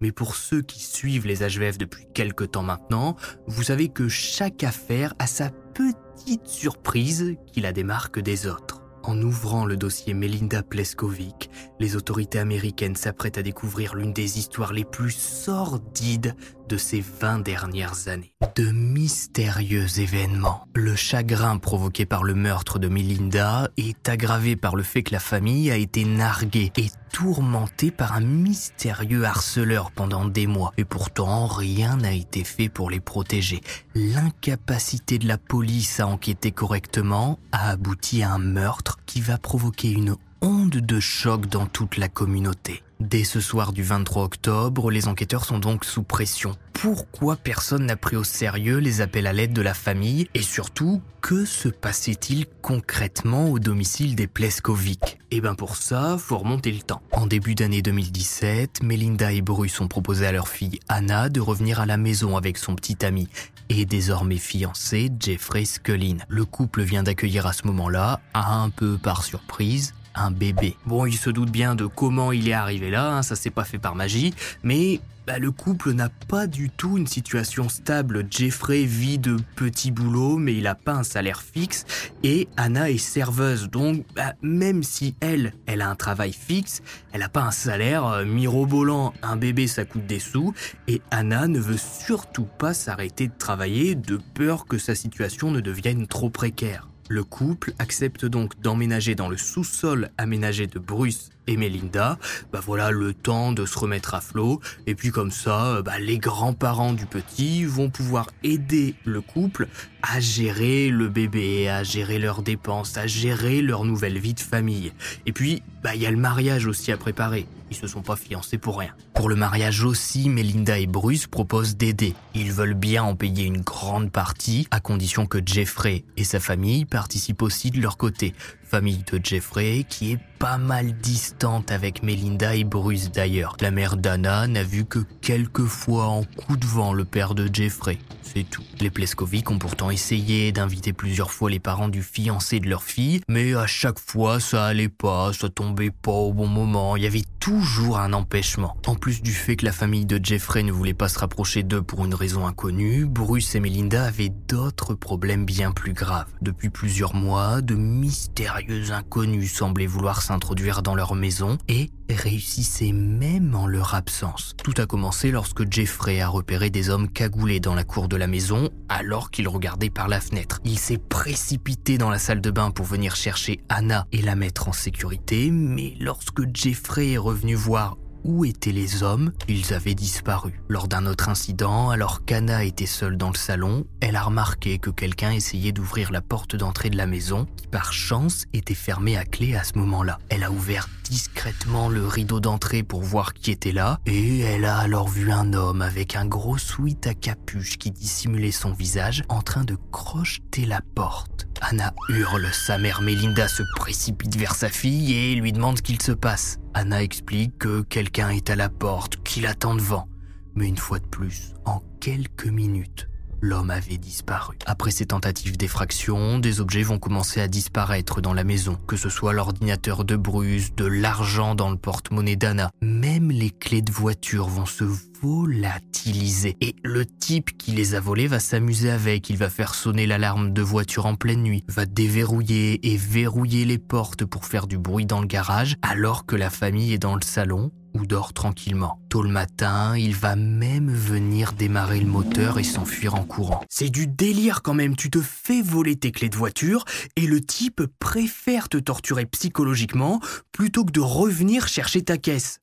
Mais 0.00 0.12
pour 0.12 0.36
ceux 0.36 0.62
qui 0.62 0.82
suivent 0.82 1.26
les 1.26 1.38
HVF 1.38 1.78
depuis 1.78 2.06
quelque 2.14 2.44
temps 2.44 2.62
maintenant, 2.62 3.16
vous 3.46 3.64
savez 3.64 3.88
que 3.88 4.08
chaque 4.08 4.62
affaire 4.64 5.14
a 5.18 5.26
sa 5.26 5.50
petite 5.50 6.46
surprise 6.46 7.36
qui 7.46 7.60
la 7.60 7.72
démarque 7.72 8.20
des 8.20 8.46
autres. 8.46 8.82
En 9.04 9.20
ouvrant 9.22 9.64
le 9.64 9.76
dossier 9.76 10.12
Melinda 10.12 10.62
Pleskovic, 10.62 11.50
les 11.80 11.96
autorités 11.96 12.38
américaines 12.38 12.96
s'apprêtent 12.96 13.38
à 13.38 13.42
découvrir 13.42 13.94
l'une 13.94 14.12
des 14.12 14.38
histoires 14.38 14.72
les 14.72 14.84
plus 14.84 15.12
sordides 15.12 16.34
de 16.68 16.76
ces 16.76 17.00
20 17.00 17.40
dernières 17.40 18.08
années. 18.08 18.32
De 18.54 18.70
mystérieux 18.70 19.98
événements. 19.98 20.64
Le 20.74 20.94
chagrin 20.94 21.58
provoqué 21.58 22.06
par 22.06 22.22
le 22.22 22.34
meurtre 22.34 22.78
de 22.78 22.88
Melinda 22.88 23.70
est 23.76 24.08
aggravé 24.08 24.54
par 24.54 24.76
le 24.76 24.82
fait 24.82 25.02
que 25.02 25.12
la 25.12 25.20
famille 25.20 25.70
a 25.70 25.76
été 25.76 26.04
narguée 26.04 26.70
et 26.76 26.90
tourmentée 27.12 27.90
par 27.90 28.12
un 28.12 28.20
mystérieux 28.20 29.24
harceleur 29.24 29.90
pendant 29.90 30.26
des 30.26 30.46
mois. 30.46 30.72
Et 30.76 30.84
pourtant, 30.84 31.46
rien 31.46 31.96
n'a 31.96 32.12
été 32.12 32.44
fait 32.44 32.68
pour 32.68 32.90
les 32.90 33.00
protéger. 33.00 33.62
L'incapacité 33.94 35.18
de 35.18 35.26
la 35.26 35.38
police 35.38 36.00
à 36.00 36.06
enquêter 36.06 36.52
correctement 36.52 37.38
a 37.50 37.70
abouti 37.70 38.22
à 38.22 38.32
un 38.32 38.38
meurtre 38.38 38.98
qui 39.06 39.20
va 39.20 39.38
provoquer 39.38 39.90
une 39.90 40.16
onde 40.40 40.76
de 40.76 41.00
choc 41.00 41.46
dans 41.46 41.66
toute 41.66 41.96
la 41.96 42.08
communauté. 42.08 42.82
Dès 43.00 43.22
ce 43.22 43.40
soir 43.40 43.72
du 43.72 43.84
23 43.84 44.24
octobre, 44.24 44.90
les 44.90 45.06
enquêteurs 45.06 45.44
sont 45.44 45.60
donc 45.60 45.84
sous 45.84 46.02
pression. 46.02 46.56
Pourquoi 46.72 47.36
personne 47.36 47.86
n'a 47.86 47.96
pris 47.96 48.16
au 48.16 48.24
sérieux 48.24 48.78
les 48.78 49.00
appels 49.00 49.28
à 49.28 49.32
l'aide 49.32 49.52
de 49.52 49.62
la 49.62 49.74
famille 49.74 50.28
et 50.34 50.42
surtout, 50.42 51.00
que 51.20 51.44
se 51.44 51.68
passait-il 51.68 52.46
concrètement 52.60 53.50
au 53.50 53.60
domicile 53.60 54.16
des 54.16 54.26
Pleskovic? 54.26 55.18
Eh 55.30 55.40
bien 55.40 55.54
pour 55.54 55.76
ça, 55.76 56.16
faut 56.18 56.38
remonter 56.38 56.72
le 56.72 56.80
temps. 56.80 57.02
En 57.12 57.26
début 57.26 57.54
d'année 57.54 57.82
2017, 57.82 58.82
Melinda 58.82 59.32
et 59.32 59.42
Bruce 59.42 59.80
ont 59.80 59.88
proposé 59.88 60.26
à 60.26 60.32
leur 60.32 60.48
fille 60.48 60.80
Anna 60.88 61.28
de 61.28 61.40
revenir 61.40 61.78
à 61.80 61.86
la 61.86 61.96
maison 61.96 62.36
avec 62.36 62.58
son 62.58 62.74
petit 62.74 63.04
ami 63.04 63.28
et 63.68 63.84
désormais 63.84 64.38
fiancé 64.38 65.10
Jeffrey 65.20 65.64
Scullin. 65.64 66.18
Le 66.28 66.44
couple 66.44 66.82
vient 66.82 67.02
d'accueillir 67.02 67.46
à 67.46 67.52
ce 67.52 67.66
moment-là, 67.66 68.20
un 68.34 68.70
peu 68.70 68.98
par 68.98 69.24
surprise, 69.24 69.94
un 70.18 70.30
bébé. 70.30 70.76
Bon, 70.86 71.06
il 71.06 71.16
se 71.16 71.30
doute 71.30 71.50
bien 71.50 71.74
de 71.74 71.86
comment 71.86 72.32
il 72.32 72.48
est 72.48 72.52
arrivé 72.52 72.90
là, 72.90 73.10
hein, 73.10 73.22
ça 73.22 73.36
s'est 73.36 73.50
pas 73.50 73.64
fait 73.64 73.78
par 73.78 73.94
magie, 73.94 74.34
mais 74.62 75.00
bah, 75.28 75.38
le 75.38 75.50
couple 75.50 75.92
n'a 75.92 76.08
pas 76.08 76.46
du 76.46 76.70
tout 76.70 76.96
une 76.96 77.06
situation 77.06 77.68
stable. 77.68 78.26
Jeffrey 78.30 78.84
vit 78.84 79.18
de 79.18 79.36
petits 79.56 79.90
boulots, 79.90 80.38
mais 80.38 80.54
il 80.54 80.62
n'a 80.62 80.74
pas 80.74 80.94
un 80.94 81.02
salaire 81.02 81.42
fixe, 81.42 81.84
et 82.22 82.48
Anna 82.56 82.90
est 82.90 82.96
serveuse, 82.96 83.68
donc 83.68 84.06
bah, 84.16 84.32
même 84.40 84.82
si 84.82 85.14
elle, 85.20 85.52
elle 85.66 85.82
a 85.82 85.90
un 85.90 85.96
travail 85.96 86.32
fixe, 86.32 86.80
elle 87.12 87.20
n'a 87.20 87.28
pas 87.28 87.42
un 87.42 87.50
salaire 87.50 88.06
euh, 88.06 88.24
mirobolant. 88.24 89.12
Un 89.22 89.36
bébé, 89.36 89.66
ça 89.66 89.84
coûte 89.84 90.06
des 90.06 90.18
sous, 90.18 90.54
et 90.86 91.02
Anna 91.10 91.46
ne 91.46 91.60
veut 91.60 91.76
surtout 91.76 92.48
pas 92.58 92.72
s'arrêter 92.72 93.28
de 93.28 93.36
travailler 93.38 93.96
de 93.96 94.18
peur 94.32 94.64
que 94.64 94.78
sa 94.78 94.94
situation 94.94 95.50
ne 95.50 95.60
devienne 95.60 96.06
trop 96.06 96.30
précaire. 96.30 96.88
Le 97.08 97.24
couple 97.24 97.72
accepte 97.78 98.26
donc 98.26 98.60
d'emménager 98.60 99.14
dans 99.14 99.28
le 99.28 99.36
sous-sol 99.38 100.10
aménagé 100.18 100.66
de 100.66 100.78
Bruce 100.78 101.30
et 101.46 101.56
Melinda, 101.56 102.18
bah 102.52 102.60
voilà 102.62 102.90
le 102.90 103.14
temps 103.14 103.52
de 103.52 103.64
se 103.64 103.78
remettre 103.78 104.14
à 104.14 104.20
flot. 104.20 104.60
Et 104.86 104.94
puis 104.94 105.10
comme 105.10 105.30
ça, 105.30 105.80
bah 105.82 105.98
les 105.98 106.18
grands-parents 106.18 106.92
du 106.92 107.06
petit 107.06 107.64
vont 107.64 107.88
pouvoir 107.88 108.26
aider 108.42 108.94
le 109.04 109.22
couple 109.22 109.68
à 110.02 110.20
gérer 110.20 110.90
le 110.90 111.08
bébé, 111.08 111.70
à 111.70 111.82
gérer 111.82 112.18
leurs 112.18 112.42
dépenses, 112.42 112.98
à 112.98 113.06
gérer 113.06 113.62
leur 113.62 113.84
nouvelle 113.84 114.18
vie 114.18 114.34
de 114.34 114.40
famille. 114.40 114.92
Et 115.24 115.32
puis, 115.32 115.62
bah 115.82 115.94
il 115.94 116.02
y 116.02 116.06
a 116.06 116.10
le 116.10 116.18
mariage 116.18 116.66
aussi 116.66 116.92
à 116.92 116.98
préparer. 116.98 117.46
Ils 117.70 117.76
se 117.76 117.86
sont 117.86 118.02
pas 118.02 118.16
fiancés 118.16 118.58
pour 118.58 118.78
rien. 118.78 118.94
Pour 119.14 119.28
le 119.28 119.36
mariage 119.36 119.84
aussi, 119.84 120.28
Melinda 120.28 120.78
et 120.78 120.86
Bruce 120.86 121.26
proposent 121.26 121.76
d'aider. 121.76 122.14
Ils 122.34 122.52
veulent 122.52 122.74
bien 122.74 123.02
en 123.02 123.14
payer 123.14 123.44
une 123.44 123.60
grande 123.60 124.10
partie, 124.10 124.66
à 124.70 124.80
condition 124.80 125.26
que 125.26 125.38
Jeffrey 125.44 126.04
et 126.16 126.24
sa 126.24 126.40
famille 126.40 126.84
participent 126.84 127.42
aussi 127.42 127.70
de 127.70 127.80
leur 127.80 127.96
côté 127.96 128.34
famille 128.68 129.02
de 129.10 129.18
Jeffrey 129.22 129.84
qui 129.88 130.12
est 130.12 130.18
pas 130.38 130.58
mal 130.58 130.92
distante 130.92 131.72
avec 131.72 132.02
Melinda 132.02 132.54
et 132.54 132.64
Bruce 132.64 133.10
d'ailleurs. 133.10 133.56
La 133.60 133.70
mère 133.70 133.96
d'Anna 133.96 134.46
n'a 134.46 134.62
vu 134.62 134.84
que 134.84 135.00
quelques 135.20 135.64
fois 135.64 136.06
en 136.06 136.22
coup 136.22 136.56
de 136.56 136.66
vent 136.66 136.92
le 136.92 137.04
père 137.04 137.34
de 137.34 137.48
Jeffrey. 137.52 137.98
C'est 138.22 138.48
tout. 138.48 138.62
Les 138.78 138.90
Pleskovic 138.90 139.50
ont 139.50 139.58
pourtant 139.58 139.90
essayé 139.90 140.52
d'inviter 140.52 140.92
plusieurs 140.92 141.30
fois 141.30 141.50
les 141.50 141.58
parents 141.58 141.88
du 141.88 142.02
fiancé 142.02 142.60
de 142.60 142.68
leur 142.68 142.82
fille, 142.82 143.22
mais 143.26 143.54
à 143.54 143.66
chaque 143.66 143.98
fois 143.98 144.38
ça 144.38 144.66
allait 144.66 144.90
pas, 144.90 145.32
ça 145.32 145.48
tombait 145.48 145.90
pas 145.90 146.12
au 146.12 146.34
bon 146.34 146.46
moment, 146.46 146.96
il 146.96 147.04
y 147.04 147.06
avait 147.06 147.24
toujours 147.40 147.98
un 147.98 148.12
empêchement. 148.12 148.76
En 148.86 148.96
plus 148.96 149.22
du 149.22 149.32
fait 149.32 149.56
que 149.56 149.64
la 149.64 149.72
famille 149.72 150.04
de 150.04 150.20
Jeffrey 150.22 150.62
ne 150.62 150.72
voulait 150.72 150.94
pas 150.94 151.08
se 151.08 151.18
rapprocher 151.18 151.62
d'eux 151.62 151.82
pour 151.82 152.04
une 152.04 152.14
raison 152.14 152.46
inconnue, 152.46 153.06
Bruce 153.06 153.54
et 153.54 153.60
Melinda 153.60 154.04
avaient 154.04 154.32
d'autres 154.48 154.94
problèmes 154.94 155.46
bien 155.46 155.72
plus 155.72 155.94
graves. 155.94 156.28
Depuis 156.42 156.68
plusieurs 156.68 157.14
mois, 157.14 157.62
de 157.62 157.74
mystérieux 157.74 158.57
inconnus 158.90 159.52
semblaient 159.52 159.86
vouloir 159.86 160.22
s'introduire 160.22 160.82
dans 160.82 160.94
leur 160.94 161.14
maison 161.14 161.58
et 161.68 161.90
réussissaient 162.08 162.92
même 162.92 163.54
en 163.54 163.66
leur 163.66 163.94
absence. 163.94 164.54
Tout 164.62 164.74
a 164.78 164.86
commencé 164.86 165.30
lorsque 165.30 165.70
Jeffrey 165.70 166.20
a 166.20 166.28
repéré 166.28 166.70
des 166.70 166.90
hommes 166.90 167.08
cagoulés 167.08 167.60
dans 167.60 167.74
la 167.74 167.84
cour 167.84 168.08
de 168.08 168.16
la 168.16 168.26
maison 168.26 168.70
alors 168.88 169.30
qu'il 169.30 169.48
regardait 169.48 169.90
par 169.90 170.08
la 170.08 170.20
fenêtre. 170.20 170.60
Il 170.64 170.78
s'est 170.78 170.98
précipité 170.98 171.98
dans 171.98 172.10
la 172.10 172.18
salle 172.18 172.40
de 172.40 172.50
bain 172.50 172.70
pour 172.70 172.86
venir 172.86 173.16
chercher 173.16 173.60
Anna 173.68 174.06
et 174.12 174.22
la 174.22 174.36
mettre 174.36 174.68
en 174.68 174.72
sécurité, 174.72 175.50
mais 175.50 175.94
lorsque 176.00 176.42
Jeffrey 176.54 177.12
est 177.12 177.18
revenu 177.18 177.54
voir 177.54 177.96
où 178.24 178.44
étaient 178.44 178.72
les 178.72 179.02
hommes? 179.02 179.32
Ils 179.48 179.72
avaient 179.74 179.94
disparu. 179.94 180.60
Lors 180.68 180.88
d'un 180.88 181.06
autre 181.06 181.28
incident, 181.28 181.90
alors 181.90 182.24
qu'Anna 182.24 182.64
était 182.64 182.86
seule 182.86 183.16
dans 183.16 183.30
le 183.30 183.36
salon, 183.36 183.86
elle 184.00 184.16
a 184.16 184.22
remarqué 184.22 184.78
que 184.78 184.90
quelqu'un 184.90 185.32
essayait 185.32 185.72
d'ouvrir 185.72 186.12
la 186.12 186.20
porte 186.20 186.56
d'entrée 186.56 186.90
de 186.90 186.96
la 186.96 187.06
maison, 187.06 187.46
qui 187.56 187.66
par 187.66 187.92
chance 187.92 188.44
était 188.52 188.74
fermée 188.74 189.16
à 189.16 189.24
clé 189.24 189.54
à 189.54 189.64
ce 189.64 189.78
moment-là. 189.78 190.18
Elle 190.28 190.44
a 190.44 190.50
ouvert 190.50 190.88
discrètement 191.04 191.88
le 191.88 192.06
rideau 192.06 192.38
d'entrée 192.38 192.82
pour 192.82 193.02
voir 193.02 193.32
qui 193.32 193.50
était 193.50 193.72
là, 193.72 193.98
et 194.06 194.40
elle 194.40 194.64
a 194.64 194.78
alors 194.78 195.08
vu 195.08 195.30
un 195.30 195.52
homme 195.52 195.82
avec 195.82 196.16
un 196.16 196.26
gros 196.26 196.58
sweat 196.58 197.06
à 197.06 197.14
capuche 197.14 197.78
qui 197.78 197.90
dissimulait 197.90 198.50
son 198.50 198.72
visage 198.72 199.22
en 199.28 199.40
train 199.40 199.64
de 199.64 199.76
crocheter 199.90 200.66
la 200.66 200.80
porte. 200.94 201.48
Anna 201.60 201.92
hurle, 202.08 202.48
sa 202.52 202.78
mère 202.78 203.00
Melinda 203.00 203.48
se 203.48 203.62
précipite 203.76 204.36
vers 204.36 204.54
sa 204.54 204.68
fille 204.68 205.12
et 205.14 205.34
lui 205.34 205.52
demande 205.52 205.80
qu'il 205.80 206.00
se 206.00 206.12
passe. 206.12 206.58
Anna 206.78 207.02
explique 207.02 207.58
que 207.58 207.82
quelqu'un 207.82 208.28
est 208.30 208.50
à 208.50 208.54
la 208.54 208.68
porte, 208.68 209.16
qu'il 209.24 209.48
attend 209.48 209.74
devant. 209.74 210.08
Mais 210.54 210.68
une 210.68 210.76
fois 210.76 211.00
de 211.00 211.06
plus, 211.06 211.54
en 211.64 211.82
quelques 211.98 212.46
minutes, 212.46 213.08
l'homme 213.40 213.70
avait 213.70 213.98
disparu. 213.98 214.56
Après 214.66 214.90
ces 214.90 215.06
tentatives 215.06 215.56
d'effraction, 215.56 216.38
des 216.38 216.60
objets 216.60 216.82
vont 216.82 216.98
commencer 216.98 217.40
à 217.40 217.48
disparaître 217.48 218.20
dans 218.20 218.34
la 218.34 218.44
maison, 218.44 218.78
que 218.86 218.96
ce 218.96 219.08
soit 219.08 219.32
l'ordinateur 219.32 220.04
de 220.04 220.16
Bruce, 220.16 220.74
de 220.74 220.84
l'argent 220.84 221.54
dans 221.54 221.70
le 221.70 221.76
porte-monnaie 221.76 222.36
d'Anna, 222.36 222.70
même 222.80 223.30
les 223.30 223.50
clés 223.50 223.82
de 223.82 223.92
voiture 223.92 224.48
vont 224.48 224.66
se 224.66 224.84
volatiliser. 225.22 226.56
Et 226.60 226.76
le 226.82 227.04
type 227.04 227.56
qui 227.56 227.72
les 227.72 227.94
a 227.94 228.00
volés 228.00 228.26
va 228.26 228.40
s'amuser 228.40 228.90
avec, 228.90 229.30
il 229.30 229.36
va 229.36 229.50
faire 229.50 229.74
sonner 229.74 230.06
l'alarme 230.06 230.52
de 230.52 230.62
voiture 230.62 231.06
en 231.06 231.14
pleine 231.14 231.42
nuit, 231.42 231.64
va 231.68 231.86
déverrouiller 231.86 232.92
et 232.92 232.96
verrouiller 232.96 233.64
les 233.64 233.78
portes 233.78 234.24
pour 234.24 234.46
faire 234.46 234.66
du 234.66 234.78
bruit 234.78 235.06
dans 235.06 235.20
le 235.20 235.26
garage, 235.26 235.76
alors 235.82 236.26
que 236.26 236.36
la 236.36 236.50
famille 236.50 236.92
est 236.92 236.98
dans 236.98 237.14
le 237.14 237.22
salon 237.22 237.72
ou 237.98 238.06
dort 238.06 238.32
tranquillement. 238.32 239.00
Tôt 239.08 239.22
le 239.22 239.30
matin, 239.30 239.96
il 239.96 240.14
va 240.14 240.36
même 240.36 240.90
venir 240.90 241.52
démarrer 241.52 242.00
le 242.00 242.06
moteur 242.06 242.58
et 242.58 242.64
s'enfuir 242.64 243.14
en 243.14 243.24
courant. 243.24 243.64
C'est 243.68 243.90
du 243.90 244.06
délire 244.06 244.62
quand 244.62 244.74
même, 244.74 244.96
tu 244.96 245.10
te 245.10 245.20
fais 245.20 245.62
voler 245.62 245.96
tes 245.96 246.12
clés 246.12 246.28
de 246.28 246.36
voiture 246.36 246.84
et 247.16 247.26
le 247.26 247.40
type 247.40 247.82
préfère 247.98 248.68
te 248.68 248.78
torturer 248.78 249.26
psychologiquement 249.26 250.20
plutôt 250.52 250.84
que 250.84 250.92
de 250.92 251.00
revenir 251.00 251.68
chercher 251.68 252.02
ta 252.02 252.18
caisse. 252.18 252.60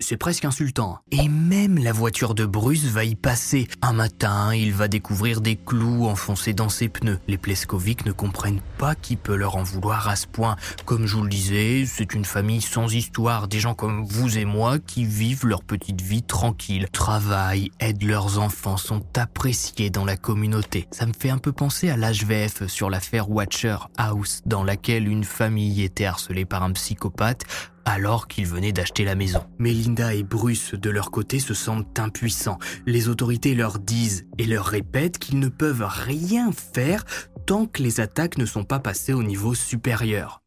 C'est 0.00 0.16
presque 0.16 0.44
insultant. 0.44 0.98
Et 1.12 1.28
même 1.28 1.78
la 1.78 1.92
voiture 1.92 2.34
de 2.34 2.44
Bruce 2.44 2.84
va 2.86 3.04
y 3.04 3.14
passer. 3.14 3.68
Un 3.80 3.92
matin, 3.92 4.52
il 4.52 4.72
va 4.72 4.88
découvrir 4.88 5.40
des 5.40 5.54
clous 5.54 6.08
enfoncés 6.08 6.52
dans 6.52 6.68
ses 6.68 6.88
pneus. 6.88 7.20
Les 7.28 7.38
Pleskovic 7.38 8.04
ne 8.04 8.10
comprennent 8.10 8.60
pas 8.76 8.96
qui 8.96 9.14
peut 9.14 9.36
leur 9.36 9.54
en 9.54 9.62
vouloir 9.62 10.08
à 10.08 10.16
ce 10.16 10.26
point. 10.26 10.56
Comme 10.84 11.06
je 11.06 11.16
vous 11.16 11.22
le 11.22 11.28
disais, 11.28 11.86
c'est 11.86 12.12
une 12.12 12.24
famille 12.24 12.60
sans 12.60 12.92
histoire, 12.92 13.46
des 13.46 13.60
gens 13.60 13.74
comme 13.74 14.04
vous 14.04 14.36
et 14.36 14.44
moi 14.44 14.80
qui 14.80 15.04
vivent 15.04 15.46
leur 15.46 15.62
petite 15.62 16.00
vie 16.00 16.24
tranquille, 16.24 16.88
travaillent, 16.90 17.70
aident 17.78 18.02
leurs 18.02 18.40
enfants, 18.40 18.76
sont 18.76 19.06
appréciés 19.16 19.90
dans 19.90 20.04
la 20.04 20.16
communauté. 20.16 20.88
Ça 20.90 21.06
me 21.06 21.12
fait 21.12 21.30
un 21.30 21.38
peu 21.38 21.52
penser 21.52 21.88
à 21.88 21.96
l'HVF 21.96 22.66
sur 22.66 22.90
l'affaire 22.90 23.30
Watcher 23.30 23.76
House, 23.96 24.42
dans 24.44 24.64
laquelle 24.64 25.06
une 25.06 25.24
famille 25.24 25.82
était 25.82 26.04
harcelée 26.04 26.44
par 26.44 26.64
un 26.64 26.72
psychopathe 26.72 27.44
alors 27.84 28.28
qu'ils 28.28 28.46
venaient 28.46 28.72
d'acheter 28.72 29.04
la 29.04 29.14
maison. 29.14 29.44
Melinda 29.58 30.14
et 30.14 30.22
Bruce, 30.22 30.74
de 30.74 30.90
leur 30.90 31.10
côté, 31.10 31.38
se 31.38 31.54
sentent 31.54 31.98
impuissants. 31.98 32.58
Les 32.86 33.08
autorités 33.08 33.54
leur 33.54 33.78
disent 33.78 34.26
et 34.38 34.44
leur 34.46 34.66
répètent 34.66 35.18
qu'ils 35.18 35.38
ne 35.38 35.48
peuvent 35.48 35.86
rien 35.86 36.50
faire 36.52 37.04
tant 37.46 37.66
que 37.66 37.82
les 37.82 38.00
attaques 38.00 38.38
ne 38.38 38.46
sont 38.46 38.64
pas 38.64 38.78
passées 38.78 39.12
au 39.12 39.22
niveau 39.22 39.54
supérieur. 39.54 40.42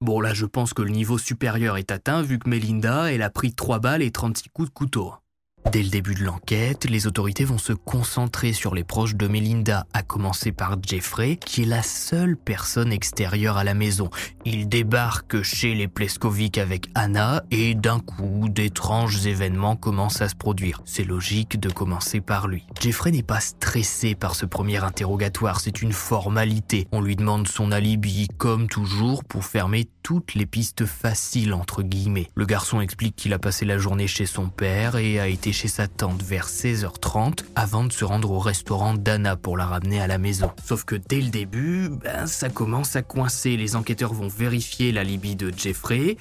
Bon 0.00 0.18
là 0.20 0.32
je 0.32 0.46
pense 0.46 0.72
que 0.72 0.80
le 0.80 0.88
niveau 0.88 1.18
supérieur 1.18 1.76
est 1.76 1.90
atteint 1.90 2.22
vu 2.22 2.38
que 2.38 2.48
Melinda, 2.48 3.12
elle 3.12 3.20
a 3.20 3.28
pris 3.28 3.52
3 3.52 3.80
balles 3.80 4.00
et 4.00 4.10
36 4.10 4.48
coups 4.48 4.68
de 4.68 4.74
couteau. 4.74 5.12
Dès 5.70 5.82
le 5.82 5.90
début 5.90 6.14
de 6.14 6.24
l'enquête, 6.24 6.86
les 6.88 7.06
autorités 7.06 7.44
vont 7.44 7.58
se 7.58 7.72
concentrer 7.72 8.52
sur 8.52 8.74
les 8.74 8.82
proches 8.82 9.14
de 9.14 9.28
Melinda, 9.28 9.86
à 9.92 10.02
commencer 10.02 10.52
par 10.52 10.76
Jeffrey, 10.82 11.36
qui 11.36 11.62
est 11.62 11.66
la 11.66 11.82
seule 11.82 12.36
personne 12.36 12.92
extérieure 12.92 13.56
à 13.56 13.62
la 13.62 13.74
maison. 13.74 14.10
Il 14.44 14.68
débarque 14.68 15.42
chez 15.42 15.74
les 15.74 15.86
Pleskovic 15.86 16.58
avec 16.58 16.88
Anna 16.94 17.44
et 17.50 17.74
d'un 17.74 18.00
coup, 18.00 18.48
d'étranges 18.48 19.26
événements 19.26 19.76
commencent 19.76 20.22
à 20.22 20.28
se 20.28 20.34
produire. 20.34 20.82
C'est 20.86 21.04
logique 21.04 21.60
de 21.60 21.70
commencer 21.70 22.20
par 22.20 22.48
lui. 22.48 22.64
Jeffrey 22.80 23.12
n'est 23.12 23.22
pas 23.22 23.40
stressé 23.40 24.14
par 24.14 24.34
ce 24.34 24.46
premier 24.46 24.82
interrogatoire, 24.82 25.60
c'est 25.60 25.82
une 25.82 25.92
formalité. 25.92 26.88
On 26.90 27.02
lui 27.02 27.16
demande 27.16 27.46
son 27.46 27.70
alibi, 27.70 28.28
comme 28.38 28.66
toujours, 28.66 29.24
pour 29.24 29.44
fermer 29.44 29.88
toutes 30.02 30.34
les 30.34 30.46
pistes 30.46 30.86
faciles 30.86 31.52
entre 31.52 31.82
guillemets. 31.82 32.28
Le 32.34 32.46
garçon 32.46 32.80
explique 32.80 33.14
qu'il 33.14 33.34
a 33.34 33.38
passé 33.38 33.66
la 33.66 33.78
journée 33.78 34.08
chez 34.08 34.26
son 34.26 34.48
père 34.48 34.96
et 34.96 35.20
a 35.20 35.28
été 35.28 35.49
chez 35.52 35.68
sa 35.68 35.88
tante 35.88 36.22
vers 36.22 36.48
16h30 36.48 37.44
avant 37.54 37.84
de 37.84 37.92
se 37.92 38.04
rendre 38.04 38.30
au 38.30 38.38
restaurant 38.38 38.94
d'Anna 38.94 39.36
pour 39.36 39.56
la 39.56 39.66
ramener 39.66 40.00
à 40.00 40.06
la 40.06 40.18
maison. 40.18 40.50
Sauf 40.64 40.84
que 40.84 40.96
dès 40.96 41.20
le 41.20 41.30
début, 41.30 41.88
ben, 41.88 42.26
ça 42.26 42.48
commence 42.48 42.96
à 42.96 43.02
coincer. 43.02 43.56
Les 43.56 43.76
enquêteurs 43.76 44.12
vont 44.12 44.28
vérifier 44.28 44.92
la 44.92 45.04
libye 45.04 45.36
de 45.36 45.52
Jeffrey 45.56 46.16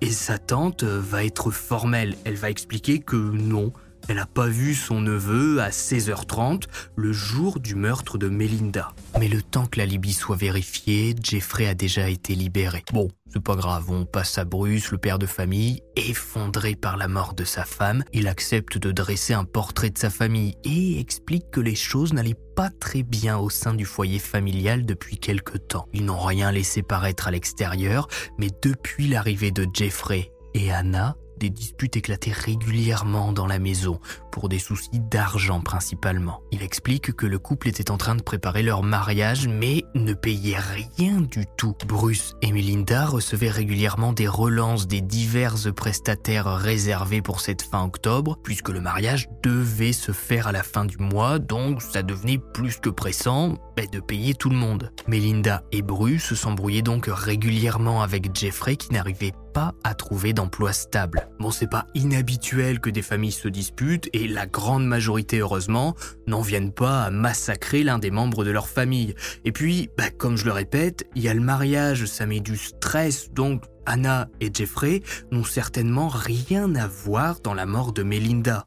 Et 0.00 0.10
sa 0.10 0.38
tante 0.38 0.84
va 0.84 1.24
être 1.24 1.50
formelle, 1.50 2.16
elle 2.24 2.36
va 2.36 2.50
expliquer 2.50 2.98
que 2.98 3.16
non, 3.16 3.72
elle 4.08 4.16
n'a 4.16 4.26
pas 4.26 4.46
vu 4.46 4.74
son 4.74 5.00
neveu 5.00 5.60
à 5.60 5.70
16h30, 5.70 6.64
le 6.96 7.12
jour 7.12 7.60
du 7.60 7.74
meurtre 7.74 8.18
de 8.18 8.28
Melinda. 8.28 8.92
Mais 9.18 9.28
le 9.28 9.42
temps 9.42 9.66
que 9.66 9.78
la 9.78 9.86
Libye 9.86 10.12
soit 10.12 10.36
vérifiée, 10.36 11.14
Jeffrey 11.22 11.66
a 11.66 11.74
déjà 11.74 12.08
été 12.08 12.34
libéré. 12.34 12.84
Bon, 12.92 13.08
c'est 13.32 13.42
pas 13.42 13.56
grave, 13.56 13.90
on 13.90 14.04
passe 14.04 14.38
à 14.38 14.44
Bruce, 14.44 14.90
le 14.90 14.98
père 14.98 15.18
de 15.18 15.26
famille, 15.26 15.80
effondré 15.96 16.74
par 16.74 16.96
la 16.96 17.08
mort 17.08 17.34
de 17.34 17.44
sa 17.44 17.64
femme. 17.64 18.04
Il 18.12 18.28
accepte 18.28 18.78
de 18.78 18.92
dresser 18.92 19.34
un 19.34 19.44
portrait 19.44 19.90
de 19.90 19.98
sa 19.98 20.10
famille 20.10 20.56
et 20.64 21.00
explique 21.00 21.50
que 21.50 21.60
les 21.60 21.74
choses 21.74 22.12
n'allaient 22.12 22.36
pas 22.54 22.70
très 22.70 23.02
bien 23.02 23.38
au 23.38 23.50
sein 23.50 23.74
du 23.74 23.84
foyer 23.84 24.18
familial 24.18 24.84
depuis 24.84 25.18
quelque 25.18 25.58
temps. 25.58 25.86
Ils 25.92 26.04
n'ont 26.04 26.22
rien 26.22 26.52
laissé 26.52 26.82
paraître 26.82 27.26
à 27.26 27.30
l'extérieur, 27.30 28.08
mais 28.38 28.50
depuis 28.62 29.08
l'arrivée 29.08 29.50
de 29.50 29.66
Jeffrey 29.72 30.30
et 30.54 30.70
Anna, 30.70 31.16
des 31.38 31.50
disputes 31.50 31.96
éclataient 31.96 32.32
régulièrement 32.32 33.32
dans 33.32 33.46
la 33.46 33.58
maison, 33.58 34.00
pour 34.30 34.48
des 34.48 34.58
soucis 34.58 35.00
d'argent 35.00 35.60
principalement. 35.60 36.40
Il 36.50 36.62
explique 36.62 37.12
que 37.12 37.26
le 37.26 37.38
couple 37.38 37.68
était 37.68 37.90
en 37.90 37.96
train 37.96 38.14
de 38.14 38.22
préparer 38.22 38.62
leur 38.62 38.82
mariage, 38.82 39.48
mais 39.48 39.84
ne 39.94 40.12
payait 40.12 40.58
rien 40.58 41.20
du 41.20 41.44
tout. 41.56 41.74
Bruce 41.86 42.34
et 42.42 42.52
Melinda 42.52 43.06
recevaient 43.06 43.50
régulièrement 43.50 44.12
des 44.12 44.28
relances 44.28 44.86
des 44.86 45.00
divers 45.00 45.54
prestataires 45.74 46.56
réservés 46.56 47.22
pour 47.22 47.40
cette 47.40 47.62
fin 47.62 47.84
octobre, 47.84 48.38
puisque 48.42 48.70
le 48.70 48.80
mariage 48.80 49.28
devait 49.42 49.92
se 49.92 50.12
faire 50.12 50.48
à 50.48 50.52
la 50.52 50.62
fin 50.62 50.84
du 50.84 50.98
mois, 50.98 51.38
donc 51.38 51.82
ça 51.82 52.02
devenait 52.02 52.38
plus 52.38 52.78
que 52.78 52.90
pressant 52.90 53.58
ben, 53.76 53.86
de 53.90 54.00
payer 54.00 54.34
tout 54.34 54.50
le 54.50 54.56
monde. 54.56 54.92
Melinda 55.06 55.62
et 55.72 55.82
Bruce 55.82 56.34
s'embrouillaient 56.34 56.82
donc 56.82 57.06
régulièrement 57.08 58.02
avec 58.02 58.34
Jeffrey 58.34 58.76
qui 58.76 58.92
n'arrivait 58.92 59.32
à 59.84 59.94
trouver 59.94 60.32
d'emploi 60.32 60.72
stable. 60.72 61.28
Bon, 61.38 61.50
c'est 61.50 61.70
pas 61.70 61.86
inhabituel 61.94 62.80
que 62.80 62.90
des 62.90 63.02
familles 63.02 63.32
se 63.32 63.48
disputent 63.48 64.08
et 64.12 64.26
la 64.26 64.46
grande 64.46 64.86
majorité, 64.86 65.38
heureusement, 65.38 65.94
n'en 66.26 66.40
viennent 66.40 66.72
pas 66.72 67.02
à 67.02 67.10
massacrer 67.10 67.82
l'un 67.82 67.98
des 67.98 68.10
membres 68.10 68.44
de 68.44 68.50
leur 68.50 68.68
famille. 68.68 69.14
Et 69.44 69.52
puis, 69.52 69.90
bah, 69.96 70.10
comme 70.10 70.36
je 70.36 70.44
le 70.44 70.52
répète, 70.52 71.04
il 71.14 71.22
y 71.22 71.28
a 71.28 71.34
le 71.34 71.40
mariage, 71.40 72.06
ça 72.06 72.26
met 72.26 72.40
du 72.40 72.56
stress, 72.56 73.30
donc 73.32 73.64
Anna 73.86 74.28
et 74.40 74.50
Jeffrey 74.52 75.02
n'ont 75.30 75.44
certainement 75.44 76.08
rien 76.08 76.74
à 76.74 76.86
voir 76.86 77.40
dans 77.40 77.54
la 77.54 77.66
mort 77.66 77.92
de 77.92 78.02
Melinda. 78.02 78.66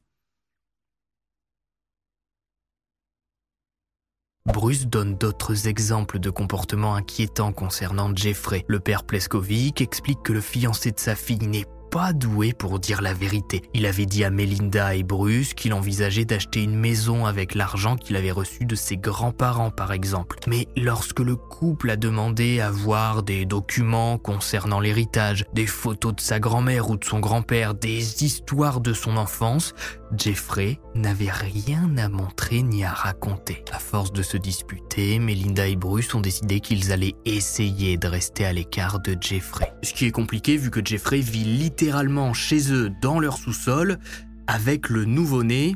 Bruce 4.47 4.87
donne 4.87 5.15
d'autres 5.15 5.67
exemples 5.67 6.19
de 6.19 6.29
comportements 6.29 6.95
inquiétants 6.95 7.51
concernant 7.51 8.15
Jeffrey. 8.15 8.63
Le 8.67 8.79
père 8.79 9.03
Pleskovic 9.03 9.81
explique 9.81 10.23
que 10.23 10.31
le 10.31 10.41
fiancé 10.41 10.91
de 10.91 10.99
sa 10.99 11.15
fille 11.15 11.45
n'est 11.47 11.65
pas 11.89 12.13
doué 12.13 12.53
pour 12.53 12.79
dire 12.79 13.01
la 13.01 13.13
vérité. 13.13 13.61
Il 13.73 13.85
avait 13.85 14.05
dit 14.05 14.23
à 14.23 14.29
Melinda 14.29 14.95
et 14.95 15.03
Bruce 15.03 15.53
qu'il 15.53 15.73
envisageait 15.73 16.25
d'acheter 16.25 16.63
une 16.63 16.75
maison 16.75 17.25
avec 17.25 17.55
l'argent 17.55 17.95
qu'il 17.95 18.15
avait 18.15 18.31
reçu 18.31 18.65
de 18.65 18.75
ses 18.75 18.97
grands-parents 18.97 19.71
par 19.71 19.91
exemple. 19.91 20.37
Mais 20.47 20.67
lorsque 20.75 21.19
le 21.19 21.35
couple 21.35 21.89
a 21.89 21.95
demandé 21.95 22.59
à 22.59 22.71
voir 22.71 23.23
des 23.23 23.45
documents 23.45 24.17
concernant 24.17 24.79
l'héritage, 24.79 25.45
des 25.53 25.67
photos 25.67 26.15
de 26.15 26.21
sa 26.21 26.39
grand-mère 26.39 26.89
ou 26.89 26.97
de 26.97 27.05
son 27.05 27.19
grand-père, 27.19 27.73
des 27.73 28.23
histoires 28.23 28.81
de 28.81 28.93
son 28.93 29.17
enfance, 29.17 29.73
Jeffrey 30.15 30.79
n'avait 30.95 31.31
rien 31.31 31.97
à 31.97 32.09
montrer 32.09 32.61
ni 32.61 32.83
à 32.83 32.91
raconter. 32.91 33.63
À 33.71 33.79
force 33.79 34.13
de 34.13 34.21
se 34.21 34.37
disputer, 34.37 35.19
Melinda 35.19 35.67
et 35.67 35.75
Bruce 35.75 36.13
ont 36.15 36.21
décidé 36.21 36.59
qu'ils 36.59 36.91
allaient 36.91 37.15
essayer 37.25 37.97
de 37.97 38.07
rester 38.07 38.45
à 38.45 38.53
l'écart 38.53 38.99
de 38.99 39.17
Jeffrey. 39.19 39.73
Ce 39.83 39.93
qui 39.93 40.05
est 40.05 40.11
compliqué 40.11 40.57
vu 40.57 40.69
que 40.69 40.83
Jeffrey 40.83 41.19
vit 41.19 41.43
littéralement 41.43 42.33
chez 42.33 42.71
eux 42.71 42.89
dans 43.01 43.19
leur 43.19 43.37
sous-sol 43.37 43.99
avec 44.47 44.89
le 44.89 45.05
nouveau-né 45.05 45.75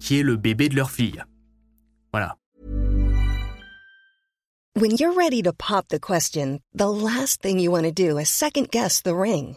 qui 0.00 0.18
est 0.18 0.22
le 0.22 0.36
bébé 0.36 0.68
de 0.68 0.76
leur 0.76 0.90
fille. 0.90 1.22
Voilà. 2.12 2.36
When 4.76 4.96
you're 4.98 5.14
ready 5.16 5.40
to 5.42 5.52
pop 5.52 5.86
the 5.88 6.00
question, 6.00 6.58
the 6.74 6.88
last 6.88 7.40
thing 7.40 7.60
you 7.60 7.70
want 7.70 7.84
to 7.84 7.92
do 7.92 8.18
is 8.18 8.28
second 8.28 8.70
guess 8.70 9.02
the 9.02 9.14
ring. 9.14 9.56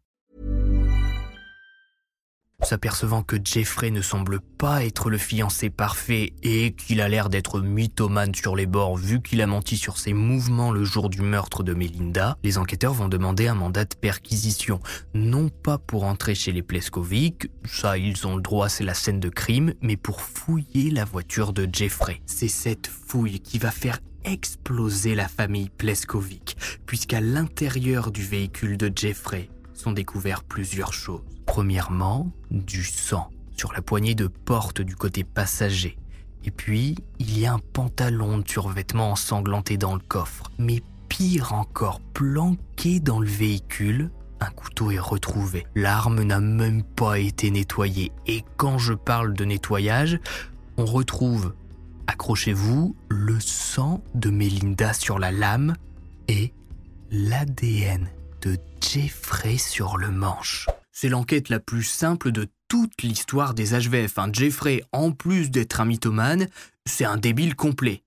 S'apercevant 2.63 3.23
que 3.23 3.37
Jeffrey 3.43 3.89
ne 3.89 4.01
semble 4.01 4.39
pas 4.39 4.85
être 4.85 5.09
le 5.09 5.17
fiancé 5.17 5.69
parfait 5.69 6.33
et 6.43 6.73
qu'il 6.73 7.01
a 7.01 7.09
l'air 7.09 7.29
d'être 7.29 7.59
mythomane 7.59 8.35
sur 8.35 8.55
les 8.55 8.67
bords 8.67 8.97
vu 8.97 9.21
qu'il 9.21 9.41
a 9.41 9.47
menti 9.47 9.77
sur 9.77 9.97
ses 9.97 10.13
mouvements 10.13 10.71
le 10.71 10.83
jour 10.83 11.09
du 11.09 11.21
meurtre 11.21 11.63
de 11.63 11.73
Melinda, 11.73 12.37
les 12.43 12.57
enquêteurs 12.57 12.93
vont 12.93 13.09
demander 13.09 13.47
un 13.47 13.55
mandat 13.55 13.85
de 13.85 13.95
perquisition. 13.95 14.79
Non 15.13 15.49
pas 15.49 15.79
pour 15.79 16.03
entrer 16.03 16.35
chez 16.35 16.51
les 16.51 16.61
Pleskovic, 16.61 17.49
ça 17.65 17.97
ils 17.97 18.27
ont 18.27 18.35
le 18.35 18.41
droit, 18.41 18.69
c'est 18.69 18.83
la 18.83 18.93
scène 18.93 19.19
de 19.19 19.29
crime, 19.29 19.73
mais 19.81 19.97
pour 19.97 20.21
fouiller 20.21 20.91
la 20.91 21.03
voiture 21.03 21.53
de 21.53 21.67
Jeffrey. 21.71 22.21
C'est 22.25 22.47
cette 22.47 22.87
fouille 22.87 23.39
qui 23.39 23.57
va 23.57 23.71
faire 23.71 23.99
exploser 24.23 25.15
la 25.15 25.27
famille 25.27 25.69
Pleskovic, 25.69 26.55
puisqu'à 26.85 27.21
l'intérieur 27.21 28.11
du 28.11 28.23
véhicule 28.23 28.77
de 28.77 28.91
Jeffrey 28.95 29.49
sont 29.81 29.91
découverts 29.91 30.43
plusieurs 30.43 30.93
choses. 30.93 31.21
Premièrement, 31.47 32.31
du 32.51 32.83
sang 32.83 33.31
sur 33.57 33.73
la 33.73 33.81
poignée 33.81 34.13
de 34.13 34.27
porte 34.27 34.81
du 34.81 34.95
côté 34.95 35.23
passager. 35.23 35.97
Et 36.45 36.51
puis, 36.51 36.95
il 37.19 37.37
y 37.37 37.47
a 37.47 37.53
un 37.53 37.59
pantalon 37.59 38.37
de 38.37 38.47
survêtement 38.47 39.11
ensanglanté 39.11 39.77
dans 39.77 39.95
le 39.95 40.01
coffre. 40.01 40.51
Mais 40.59 40.83
pire 41.09 41.53
encore, 41.53 41.99
planqué 42.13 42.99
dans 42.99 43.19
le 43.19 43.27
véhicule, 43.27 44.11
un 44.39 44.51
couteau 44.51 44.91
est 44.91 44.99
retrouvé. 44.99 45.65
L'arme 45.75 46.21
n'a 46.21 46.39
même 46.39 46.83
pas 46.83 47.17
été 47.17 47.49
nettoyée. 47.49 48.11
Et 48.27 48.43
quand 48.57 48.77
je 48.77 48.93
parle 48.93 49.33
de 49.33 49.45
nettoyage, 49.45 50.19
on 50.77 50.85
retrouve, 50.85 51.53
accrochez-vous, 52.05 52.95
le 53.09 53.39
sang 53.39 54.03
de 54.13 54.29
Melinda 54.29 54.93
sur 54.93 55.17
la 55.17 55.31
lame 55.31 55.75
et 56.27 56.53
l'ADN 57.11 58.09
de 58.41 58.57
Jeffrey 58.81 59.57
sur 59.57 59.97
le 59.97 60.11
manche. 60.11 60.67
C'est 60.91 61.09
l'enquête 61.09 61.49
la 61.49 61.59
plus 61.59 61.83
simple 61.83 62.31
de 62.31 62.47
toute 62.67 63.01
l'histoire 63.03 63.53
des 63.53 63.73
HVF. 63.73 64.17
Un 64.17 64.31
Jeffrey, 64.33 64.83
en 64.91 65.11
plus 65.11 65.51
d'être 65.51 65.79
un 65.79 65.85
mythomane, 65.85 66.47
c'est 66.85 67.05
un 67.05 67.17
débile 67.17 67.55
complet. 67.55 68.03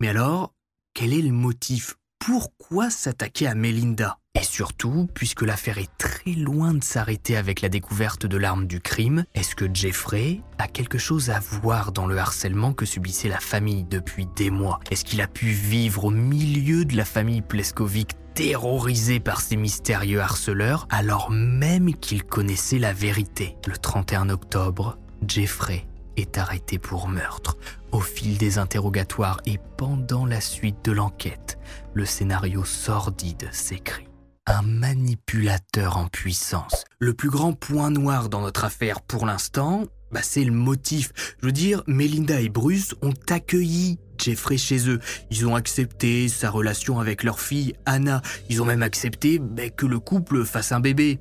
Mais 0.00 0.08
alors, 0.08 0.54
quel 0.94 1.12
est 1.12 1.22
le 1.22 1.32
motif? 1.32 1.96
Pourquoi 2.18 2.90
s'attaquer 2.90 3.46
à 3.46 3.54
Melinda? 3.54 4.18
Et 4.34 4.44
surtout, 4.44 5.08
puisque 5.14 5.42
l'affaire 5.42 5.78
est 5.78 5.90
très 5.98 6.32
loin 6.32 6.74
de 6.74 6.84
s'arrêter 6.84 7.36
avec 7.36 7.60
la 7.60 7.68
découverte 7.68 8.26
de 8.26 8.36
l'arme 8.36 8.66
du 8.66 8.80
crime, 8.80 9.24
est-ce 9.34 9.56
que 9.56 9.72
Jeffrey 9.72 10.40
a 10.58 10.68
quelque 10.68 10.98
chose 10.98 11.30
à 11.30 11.40
voir 11.40 11.90
dans 11.90 12.06
le 12.06 12.18
harcèlement 12.18 12.72
que 12.72 12.86
subissait 12.86 13.28
la 13.28 13.40
famille 13.40 13.84
depuis 13.84 14.26
des 14.36 14.50
mois? 14.50 14.78
Est-ce 14.90 15.04
qu'il 15.04 15.20
a 15.20 15.26
pu 15.26 15.46
vivre 15.46 16.04
au 16.04 16.10
milieu 16.10 16.84
de 16.84 16.96
la 16.96 17.04
famille 17.04 17.42
Pleskovic 17.42 18.16
terrorisé 18.38 19.18
par 19.18 19.40
ces 19.40 19.56
mystérieux 19.56 20.20
harceleurs 20.20 20.86
alors 20.90 21.32
même 21.32 21.92
qu'il 21.96 22.22
connaissait 22.22 22.78
la 22.78 22.92
vérité. 22.92 23.56
Le 23.66 23.76
31 23.76 24.28
octobre, 24.30 24.96
Jeffrey 25.26 25.88
est 26.16 26.38
arrêté 26.38 26.78
pour 26.78 27.08
meurtre. 27.08 27.56
Au 27.90 27.98
fil 27.98 28.38
des 28.38 28.58
interrogatoires 28.58 29.40
et 29.44 29.58
pendant 29.76 30.24
la 30.24 30.40
suite 30.40 30.84
de 30.84 30.92
l'enquête, 30.92 31.58
le 31.94 32.04
scénario 32.04 32.64
sordide 32.64 33.48
s'écrit. 33.50 34.06
Un 34.46 34.62
manipulateur 34.62 35.96
en 35.96 36.06
puissance. 36.06 36.84
Le 37.00 37.14
plus 37.14 37.30
grand 37.30 37.54
point 37.54 37.90
noir 37.90 38.28
dans 38.28 38.42
notre 38.42 38.64
affaire 38.64 39.00
pour 39.00 39.26
l'instant, 39.26 39.82
bah 40.12 40.20
c'est 40.22 40.44
le 40.44 40.52
motif. 40.52 41.12
Je 41.40 41.46
veux 41.46 41.52
dire, 41.52 41.82
Melinda 41.86 42.40
et 42.40 42.48
Bruce 42.48 42.94
ont 43.02 43.14
accueilli 43.28 43.98
Jeffrey 44.18 44.56
chez 44.58 44.88
eux. 44.88 45.00
Ils 45.30 45.46
ont 45.46 45.54
accepté 45.54 46.28
sa 46.28 46.50
relation 46.50 46.98
avec 47.00 47.22
leur 47.22 47.40
fille 47.40 47.74
Anna. 47.86 48.22
Ils 48.48 48.60
ont 48.62 48.64
même 48.64 48.82
accepté 48.82 49.38
bah, 49.38 49.70
que 49.70 49.86
le 49.86 49.98
couple 49.98 50.44
fasse 50.44 50.72
un 50.72 50.80
bébé. 50.80 51.20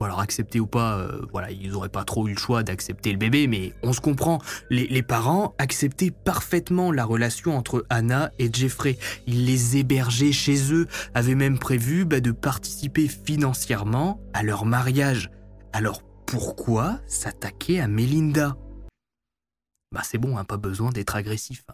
Bon 0.00 0.06
alors 0.06 0.20
accepter 0.20 0.58
ou 0.58 0.66
pas, 0.66 0.98
euh, 0.98 1.20
voilà, 1.30 1.52
ils 1.52 1.70
n'auraient 1.70 1.88
pas 1.88 2.02
trop 2.02 2.26
eu 2.26 2.32
le 2.32 2.38
choix 2.38 2.64
d'accepter 2.64 3.12
le 3.12 3.18
bébé, 3.18 3.46
mais 3.46 3.72
on 3.84 3.92
se 3.92 4.00
comprend. 4.00 4.40
Les, 4.68 4.88
les, 4.88 5.02
parents 5.02 5.54
acceptaient 5.58 6.10
parfaitement 6.10 6.90
la 6.90 7.04
relation 7.04 7.56
entre 7.56 7.86
Anna 7.88 8.32
et 8.40 8.50
Jeffrey. 8.52 8.98
Ils 9.28 9.46
les 9.46 9.76
hébergeaient 9.76 10.32
chez 10.32 10.72
eux, 10.72 10.88
avaient 11.14 11.36
même 11.36 11.58
prévu 11.58 12.04
bah, 12.04 12.18
de 12.18 12.32
participer 12.32 13.06
financièrement 13.06 14.20
à 14.32 14.42
leur 14.42 14.64
mariage. 14.64 15.30
Alors 15.72 16.02
pourquoi 16.32 16.98
s'attaquer 17.06 17.78
à 17.78 17.86
Melinda? 17.86 18.56
Bah 19.92 20.00
c'est 20.02 20.16
bon, 20.16 20.38
hein, 20.38 20.44
pas 20.44 20.56
besoin 20.56 20.90
d'être 20.90 21.14
agressif. 21.14 21.66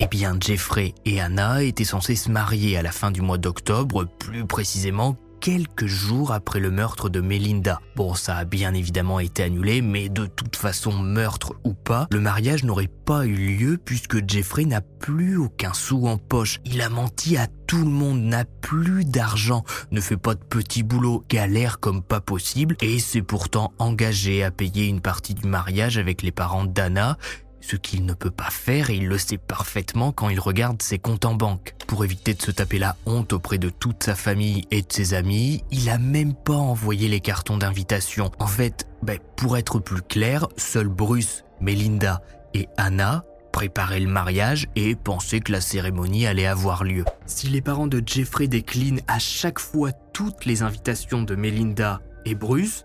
Eh 0.00 0.08
bien, 0.08 0.36
Jeffrey 0.40 0.96
et 1.04 1.20
Anna 1.20 1.62
étaient 1.62 1.84
censés 1.84 2.16
se 2.16 2.28
marier 2.28 2.76
à 2.76 2.82
la 2.82 2.90
fin 2.90 3.12
du 3.12 3.20
mois 3.20 3.38
d'octobre, 3.38 4.06
plus 4.18 4.44
précisément 4.44 5.16
quelques 5.40 5.86
jours 5.86 6.32
après 6.32 6.60
le 6.60 6.70
meurtre 6.70 7.08
de 7.08 7.20
Melinda. 7.20 7.80
Bon, 7.96 8.14
ça 8.14 8.36
a 8.36 8.44
bien 8.44 8.74
évidemment 8.74 9.20
été 9.20 9.42
annulé, 9.42 9.80
mais 9.80 10.08
de 10.08 10.26
toute 10.26 10.56
façon, 10.56 10.92
meurtre 10.92 11.54
ou 11.64 11.72
pas, 11.72 12.06
le 12.12 12.20
mariage 12.20 12.64
n'aurait 12.64 12.90
pas 13.06 13.26
eu 13.26 13.34
lieu 13.34 13.78
puisque 13.82 14.28
Jeffrey 14.28 14.66
n'a 14.66 14.82
plus 14.82 15.36
aucun 15.36 15.72
sou 15.72 16.06
en 16.06 16.18
poche. 16.18 16.60
Il 16.64 16.82
a 16.82 16.90
menti 16.90 17.36
à 17.36 17.46
tout 17.66 17.84
le 17.84 17.90
monde, 17.90 18.20
n'a 18.20 18.44
plus 18.44 19.04
d'argent, 19.04 19.64
ne 19.90 20.00
fait 20.00 20.16
pas 20.16 20.34
de 20.34 20.44
petits 20.44 20.82
boulots, 20.82 21.24
galère 21.28 21.80
comme 21.80 22.02
pas 22.02 22.20
possible 22.20 22.76
et 22.82 22.98
s'est 22.98 23.22
pourtant 23.22 23.72
engagé 23.78 24.44
à 24.44 24.50
payer 24.50 24.86
une 24.86 25.00
partie 25.00 25.34
du 25.34 25.46
mariage 25.46 25.96
avec 25.96 26.22
les 26.22 26.32
parents 26.32 26.64
d'Anna 26.64 27.16
ce 27.60 27.76
qu'il 27.76 28.04
ne 28.04 28.14
peut 28.14 28.30
pas 28.30 28.50
faire 28.50 28.90
et 28.90 28.96
il 28.96 29.06
le 29.06 29.18
sait 29.18 29.38
parfaitement 29.38 30.12
quand 30.12 30.28
il 30.28 30.40
regarde 30.40 30.82
ses 30.82 30.98
comptes 30.98 31.24
en 31.24 31.34
banque. 31.34 31.74
Pour 31.86 32.04
éviter 32.04 32.34
de 32.34 32.42
se 32.42 32.50
taper 32.50 32.78
la 32.78 32.96
honte 33.06 33.32
auprès 33.32 33.58
de 33.58 33.70
toute 33.70 34.04
sa 34.04 34.14
famille 34.14 34.64
et 34.70 34.82
de 34.82 34.92
ses 34.92 35.14
amis, 35.14 35.62
il 35.70 35.88
a 35.90 35.98
même 35.98 36.34
pas 36.34 36.54
envoyé 36.54 37.08
les 37.08 37.20
cartons 37.20 37.58
d'invitation. 37.58 38.30
En 38.38 38.46
fait, 38.46 38.86
ben, 39.02 39.18
pour 39.36 39.56
être 39.56 39.78
plus 39.78 40.02
clair, 40.02 40.48
seuls 40.56 40.88
Bruce, 40.88 41.44
Melinda 41.60 42.22
et 42.54 42.68
Anna 42.76 43.24
préparaient 43.52 44.00
le 44.00 44.08
mariage 44.08 44.68
et 44.76 44.94
pensaient 44.94 45.40
que 45.40 45.52
la 45.52 45.60
cérémonie 45.60 46.26
allait 46.26 46.46
avoir 46.46 46.84
lieu. 46.84 47.04
Si 47.26 47.48
les 47.48 47.60
parents 47.60 47.86
de 47.86 48.02
Jeffrey 48.04 48.48
déclinent 48.48 49.02
à 49.08 49.18
chaque 49.18 49.58
fois 49.58 49.92
toutes 49.92 50.44
les 50.44 50.62
invitations 50.62 51.22
de 51.22 51.34
Melinda 51.34 52.00
et 52.24 52.34
Bruce, 52.34 52.84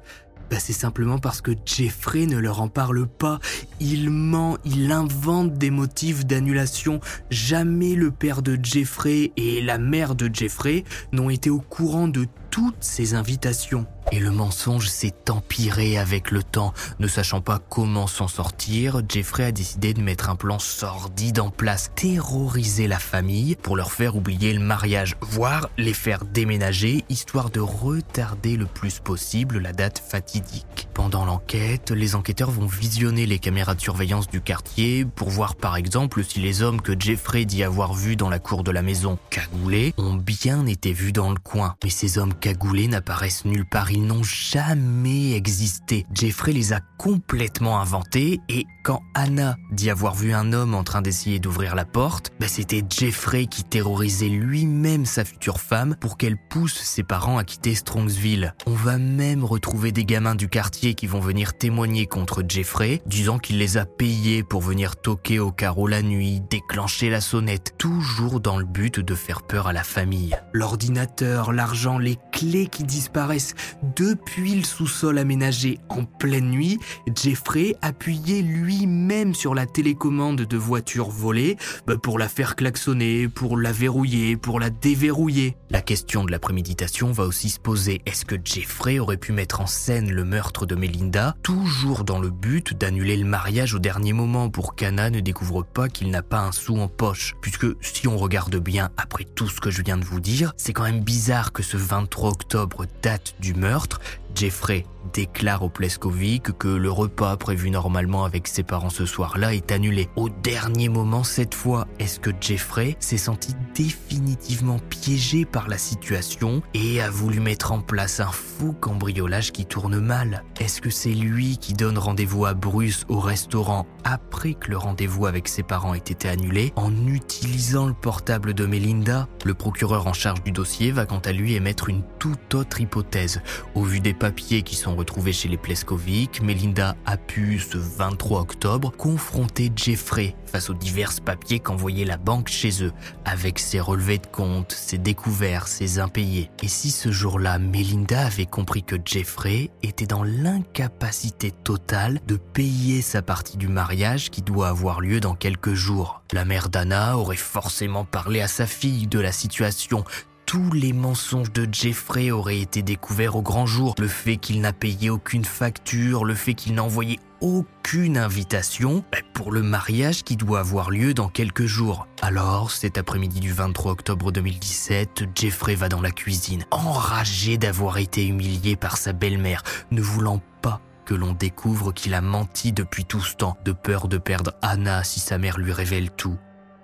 bah, 0.49 0.57
c'est 0.59 0.73
simplement 0.73 1.17
parce 1.17 1.41
que 1.41 1.51
Jeffrey 1.65 2.25
ne 2.25 2.37
leur 2.37 2.61
en 2.61 2.67
parle 2.67 3.07
pas. 3.07 3.39
Il 3.79 4.09
ment, 4.09 4.57
il 4.65 4.91
invente 4.91 5.53
des 5.53 5.71
motifs 5.71 6.25
d'annulation. 6.25 6.99
Jamais 7.29 7.95
le 7.95 8.11
père 8.11 8.41
de 8.41 8.57
Jeffrey 8.61 9.31
et 9.37 9.61
la 9.61 9.77
mère 9.77 10.15
de 10.15 10.29
Jeffrey 10.31 10.83
n'ont 11.11 11.29
été 11.29 11.49
au 11.49 11.59
courant 11.59 12.07
de 12.07 12.27
toutes 12.55 12.77
ces 12.79 13.15
invitations. 13.15 13.85
Et 14.13 14.19
le 14.19 14.31
mensonge 14.31 14.87
s'est 14.87 15.29
empiré 15.29 15.97
avec 15.97 16.31
le 16.31 16.41
temps. 16.41 16.73
Ne 16.99 17.07
sachant 17.07 17.41
pas 17.41 17.59
comment 17.59 18.07
s'en 18.07 18.29
sortir, 18.29 19.01
Jeffrey 19.09 19.43
a 19.43 19.51
décidé 19.51 19.93
de 19.93 20.01
mettre 20.01 20.29
un 20.29 20.37
plan 20.37 20.57
sordide 20.57 21.39
en 21.39 21.49
place, 21.49 21.91
terroriser 21.95 22.87
la 22.87 22.99
famille 22.99 23.57
pour 23.57 23.75
leur 23.75 23.91
faire 23.91 24.15
oublier 24.15 24.53
le 24.53 24.61
mariage, 24.61 25.17
voire 25.19 25.69
les 25.77 25.93
faire 25.93 26.23
déménager, 26.23 27.03
histoire 27.09 27.49
de 27.49 27.59
retarder 27.59 28.55
le 28.55 28.67
plus 28.67 28.99
possible 28.99 29.57
la 29.57 29.73
date 29.73 29.99
fatidique. 29.99 30.87
Pendant 30.93 31.25
l'enquête, 31.25 31.91
les 31.91 32.15
enquêteurs 32.15 32.51
vont 32.51 32.67
visionner 32.67 33.25
les 33.25 33.39
caméras 33.39 33.75
de 33.75 33.81
surveillance 33.81 34.29
du 34.29 34.39
quartier 34.39 35.03
pour 35.03 35.29
voir 35.29 35.55
par 35.55 35.75
exemple 35.75 36.23
si 36.23 36.39
les 36.39 36.61
hommes 36.61 36.79
que 36.79 36.97
Jeffrey 36.97 37.43
dit 37.43 37.63
avoir 37.63 37.93
vus 37.93 38.15
dans 38.15 38.29
la 38.29 38.39
cour 38.39 38.63
de 38.63 38.71
la 38.71 38.81
maison 38.81 39.17
cagoulés 39.29 39.93
ont 39.97 40.13
bien 40.13 40.67
été 40.67 40.93
vus 40.93 41.11
dans 41.11 41.31
le 41.31 41.39
coin. 41.39 41.75
Mais 41.83 41.89
ces 41.89 42.17
hommes 42.17 42.33
cagoulés 42.45 42.87
n'apparaissent 42.87 43.43
nulle 43.45 43.65
part, 43.65 43.89
ils 43.89 44.05
n'ont 44.05 44.21
jamais 44.21 45.31
existé. 45.31 46.05
Jeffrey 46.13 46.51
les 46.51 46.73
a 46.73 46.79
complètement 46.99 47.81
inventés 47.81 48.39
et 48.49 48.67
quand 48.83 49.01
Anna 49.15 49.57
dit 49.71 49.89
avoir 49.89 50.13
vu 50.13 50.31
un 50.31 50.53
homme 50.53 50.75
en 50.75 50.83
train 50.83 51.01
d'essayer 51.01 51.39
d'ouvrir 51.39 51.73
la 51.73 51.85
porte, 51.85 52.31
bah, 52.39 52.47
c'était 52.47 52.83
Jeffrey 52.87 53.47
qui 53.47 53.63
terrorisait 53.63 54.29
lui-même 54.29 55.07
sa 55.07 55.25
future 55.25 55.59
femme 55.59 55.95
pour 55.99 56.17
qu'elle 56.17 56.37
pousse 56.37 56.75
ses 56.75 57.01
parents 57.01 57.39
à 57.39 57.43
quitter 57.43 57.73
Strongsville. 57.73 58.53
On 58.67 58.75
va 58.75 58.99
même 58.99 59.43
retrouver 59.43 59.91
des 59.91 60.05
gamins 60.05 60.35
du 60.35 60.47
quartier 60.47 60.93
qui 60.93 61.07
vont 61.07 61.21
venir 61.21 61.57
témoigner 61.57 62.05
contre 62.05 62.43
Jeffrey, 62.47 63.01
disant 63.07 63.39
qu'il 63.39 63.57
les 63.57 63.77
a 63.77 63.87
payés 63.87 64.43
pour 64.43 64.61
venir 64.61 64.97
toquer 64.97 65.39
au 65.39 65.51
carreau 65.51 65.87
la 65.87 66.03
nuit, 66.03 66.43
déclencher 66.47 67.09
la 67.09 67.21
sonnette, 67.21 67.73
toujours 67.79 68.39
dans 68.39 68.59
le 68.59 68.65
but 68.65 68.99
de 68.99 69.15
faire 69.15 69.41
peur 69.41 69.65
à 69.65 69.73
la 69.73 69.83
famille. 69.83 70.37
L'ordinateur, 70.53 71.51
l'argent, 71.51 71.97
les 71.97 72.19
clés 72.35 72.67
qui 72.67 72.83
disparaissent 72.83 73.55
depuis 73.95 74.55
le 74.55 74.63
sous-sol 74.63 75.17
aménagé 75.17 75.79
en 75.87 76.03
pleine 76.03 76.49
nuit, 76.49 76.77
Jeffrey 77.15 77.75
appuyait 77.81 78.41
lui 78.41 78.87
même 78.87 79.33
sur 79.33 79.55
la 79.55 79.65
télécommande 79.65 80.41
de 80.41 80.57
voiture 80.57 81.09
volée 81.09 81.55
bah, 81.87 81.95
pour 81.97 82.19
la 82.19 82.27
faire 82.27 82.57
klaxonner, 82.57 83.29
pour 83.29 83.57
la 83.57 83.71
verrouiller, 83.71 84.35
pour 84.35 84.59
la 84.59 84.69
déverrouiller. 84.69 85.55
La 85.69 85.81
question 85.81 86.25
de 86.25 86.31
la 86.31 86.39
préméditation 86.39 87.13
va 87.13 87.23
aussi 87.23 87.49
se 87.49 87.59
poser. 87.59 88.01
Est-ce 88.05 88.25
que 88.25 88.35
Jeffrey 88.43 88.99
aurait 88.99 89.15
pu 89.15 89.31
mettre 89.31 89.61
en 89.61 89.67
scène 89.67 90.11
le 90.11 90.25
meurtre 90.25 90.65
de 90.65 90.75
Melinda, 90.75 91.35
toujours 91.41 92.03
dans 92.03 92.19
le 92.19 92.29
but 92.29 92.77
d'annuler 92.77 93.15
le 93.15 93.25
mariage 93.25 93.73
au 93.73 93.79
dernier 93.79 94.11
moment 94.11 94.49
pour 94.49 94.75
qu'Anna 94.75 95.09
ne 95.09 95.21
découvre 95.21 95.63
pas 95.63 95.87
qu'il 95.87 96.09
n'a 96.11 96.21
pas 96.21 96.41
un 96.41 96.51
sou 96.51 96.77
en 96.79 96.89
poche? 96.89 97.35
Puisque 97.41 97.67
si 97.79 98.09
on 98.09 98.17
regarde 98.17 98.57
bien 98.57 98.89
après 98.97 99.23
tout 99.23 99.47
ce 99.47 99.61
que 99.61 99.71
je 99.71 99.81
viens 99.81 99.97
de 99.97 100.05
vous 100.05 100.19
dire, 100.19 100.51
c'est 100.57 100.73
quand 100.73 100.83
même 100.83 101.01
bizarre 101.01 101.53
que 101.53 101.63
ce 101.63 101.77
23 101.77 102.24
octobre 102.25 102.85
date 103.01 103.35
du 103.39 103.53
meurtre, 103.53 103.99
Jeffrey 104.35 104.85
déclare 105.13 105.63
au 105.63 105.69
Pleskovic 105.69 106.57
que 106.57 106.67
le 106.67 106.91
repas 106.91 107.37
prévu 107.37 107.69
normalement 107.69 108.25
avec 108.25 108.47
ses 108.47 108.63
parents 108.63 108.89
ce 108.89 109.05
soir-là 109.05 109.53
est 109.53 109.71
annulé. 109.71 110.09
Au 110.15 110.29
dernier 110.29 110.89
moment 110.89 111.23
cette 111.23 111.55
fois, 111.55 111.87
est-ce 111.99 112.19
que 112.19 112.31
Jeffrey 112.41 112.97
s'est 112.99 113.17
senti 113.17 113.53
définitivement 113.73 114.79
piégé 114.89 115.45
par 115.45 115.67
la 115.67 115.77
situation 115.77 116.61
et 116.73 117.01
a 117.01 117.09
voulu 117.09 117.39
mettre 117.39 117.71
en 117.71 117.79
place 117.79 118.19
un 118.19 118.31
faux 118.31 118.73
cambriolage 118.73 119.51
qui 119.51 119.65
tourne 119.65 119.99
mal? 119.99 120.43
Est-ce 120.59 120.81
que 120.81 120.89
c'est 120.89 121.09
lui 121.09 121.57
qui 121.57 121.73
donne 121.73 121.97
rendez-vous 121.97 122.45
à 122.45 122.53
Bruce 122.53 123.05
au 123.07 123.19
restaurant 123.19 123.85
après 124.03 124.53
que 124.53 124.69
le 124.69 124.77
rendez-vous 124.77 125.25
avec 125.25 125.47
ses 125.47 125.63
parents 125.63 125.93
ait 125.93 125.99
été 125.99 126.27
annulé? 126.27 126.73
En 126.75 127.07
utilisant 127.07 127.87
le 127.87 127.93
portable 127.93 128.53
de 128.53 128.65
Melinda 128.65 129.27
Le 129.43 129.53
procureur 129.53 130.07
en 130.07 130.13
charge 130.13 130.43
du 130.43 130.51
dossier 130.51 130.91
va 130.91 131.05
quant 131.05 131.19
à 131.19 131.31
lui 131.31 131.53
émettre 131.53 131.89
une 131.89 132.03
toute 132.19 132.53
autre 132.53 132.81
hypothèse. 132.81 133.41
Au 133.75 133.83
vu 133.83 133.99
des 133.99 134.13
qui 134.33 134.75
sont 134.75 134.95
retrouvés 134.95 135.33
chez 135.33 135.47
les 135.47 135.57
Pleskovic, 135.57 136.41
Melinda 136.41 136.95
a 137.05 137.17
pu, 137.17 137.59
ce 137.59 137.77
23 137.77 138.41
octobre, 138.41 138.91
confronter 138.91 139.71
Jeffrey 139.75 140.35
face 140.45 140.69
aux 140.69 140.73
divers 140.73 141.11
papiers 141.21 141.59
qu'envoyait 141.59 142.05
la 142.05 142.17
banque 142.17 142.47
chez 142.47 142.83
eux, 142.83 142.93
avec 143.25 143.59
ses 143.59 143.79
relevés 143.79 144.17
de 144.17 144.25
compte, 144.27 144.71
ses 144.71 144.97
découverts, 144.97 145.67
ses 145.67 145.99
impayés. 145.99 146.49
Et 146.63 146.67
si 146.67 146.91
ce 146.91 147.11
jour-là, 147.11 147.59
Melinda 147.59 148.25
avait 148.25 148.45
compris 148.45 148.83
que 148.83 148.95
Jeffrey 149.03 149.69
était 149.83 150.07
dans 150.07 150.23
l'incapacité 150.23 151.51
totale 151.51 152.19
de 152.25 152.37
payer 152.37 153.01
sa 153.01 153.21
partie 153.21 153.57
du 153.57 153.67
mariage 153.67 154.29
qui 154.31 154.41
doit 154.41 154.69
avoir 154.69 155.01
lieu 155.01 155.19
dans 155.19 155.35
quelques 155.35 155.73
jours, 155.73 156.23
la 156.31 156.45
mère 156.45 156.69
d'Anna 156.69 157.17
aurait 157.17 157.35
forcément 157.35 158.05
parlé 158.05 158.41
à 158.41 158.47
sa 158.47 158.65
fille 158.65 159.07
de 159.07 159.19
la 159.19 159.31
situation 159.31 160.03
tous 160.45 160.71
les 160.71 160.93
mensonges 160.93 161.51
de 161.51 161.67
Jeffrey 161.71 162.31
auraient 162.31 162.59
été 162.59 162.81
découverts 162.81 163.35
au 163.35 163.41
grand 163.41 163.65
jour. 163.65 163.95
Le 163.97 164.07
fait 164.07 164.37
qu'il 164.37 164.61
n'a 164.61 164.73
payé 164.73 165.09
aucune 165.09 165.45
facture, 165.45 166.23
le 166.23 166.35
fait 166.35 166.53
qu'il 166.53 166.75
n'a 166.75 166.83
envoyé 166.83 167.19
aucune 167.41 168.17
invitation 168.17 169.03
ben, 169.11 169.21
pour 169.33 169.51
le 169.51 169.61
mariage 169.61 170.23
qui 170.23 170.35
doit 170.35 170.59
avoir 170.59 170.91
lieu 170.91 171.13
dans 171.13 171.29
quelques 171.29 171.65
jours. 171.65 172.07
Alors, 172.21 172.71
cet 172.71 172.97
après-midi 172.97 173.39
du 173.39 173.51
23 173.51 173.91
octobre 173.91 174.31
2017, 174.31 175.23
Jeffrey 175.35 175.75
va 175.75 175.89
dans 175.89 176.01
la 176.01 176.11
cuisine, 176.11 176.65
enragé 176.71 177.57
d'avoir 177.57 177.97
été 177.97 178.25
humilié 178.25 178.75
par 178.75 178.97
sa 178.97 179.13
belle-mère, 179.13 179.63
ne 179.91 180.01
voulant 180.01 180.41
pas 180.61 180.81
que 181.05 181.13
l'on 181.13 181.33
découvre 181.33 181.91
qu'il 181.91 182.13
a 182.13 182.21
menti 182.21 182.71
depuis 182.71 183.05
tout 183.05 183.21
ce 183.21 183.35
temps, 183.35 183.57
de 183.63 183.71
peur 183.71 184.07
de 184.07 184.17
perdre 184.17 184.53
Anna 184.61 185.03
si 185.03 185.19
sa 185.19 185.37
mère 185.37 185.57
lui 185.57 185.71
révèle 185.71 186.11
tout 186.11 186.37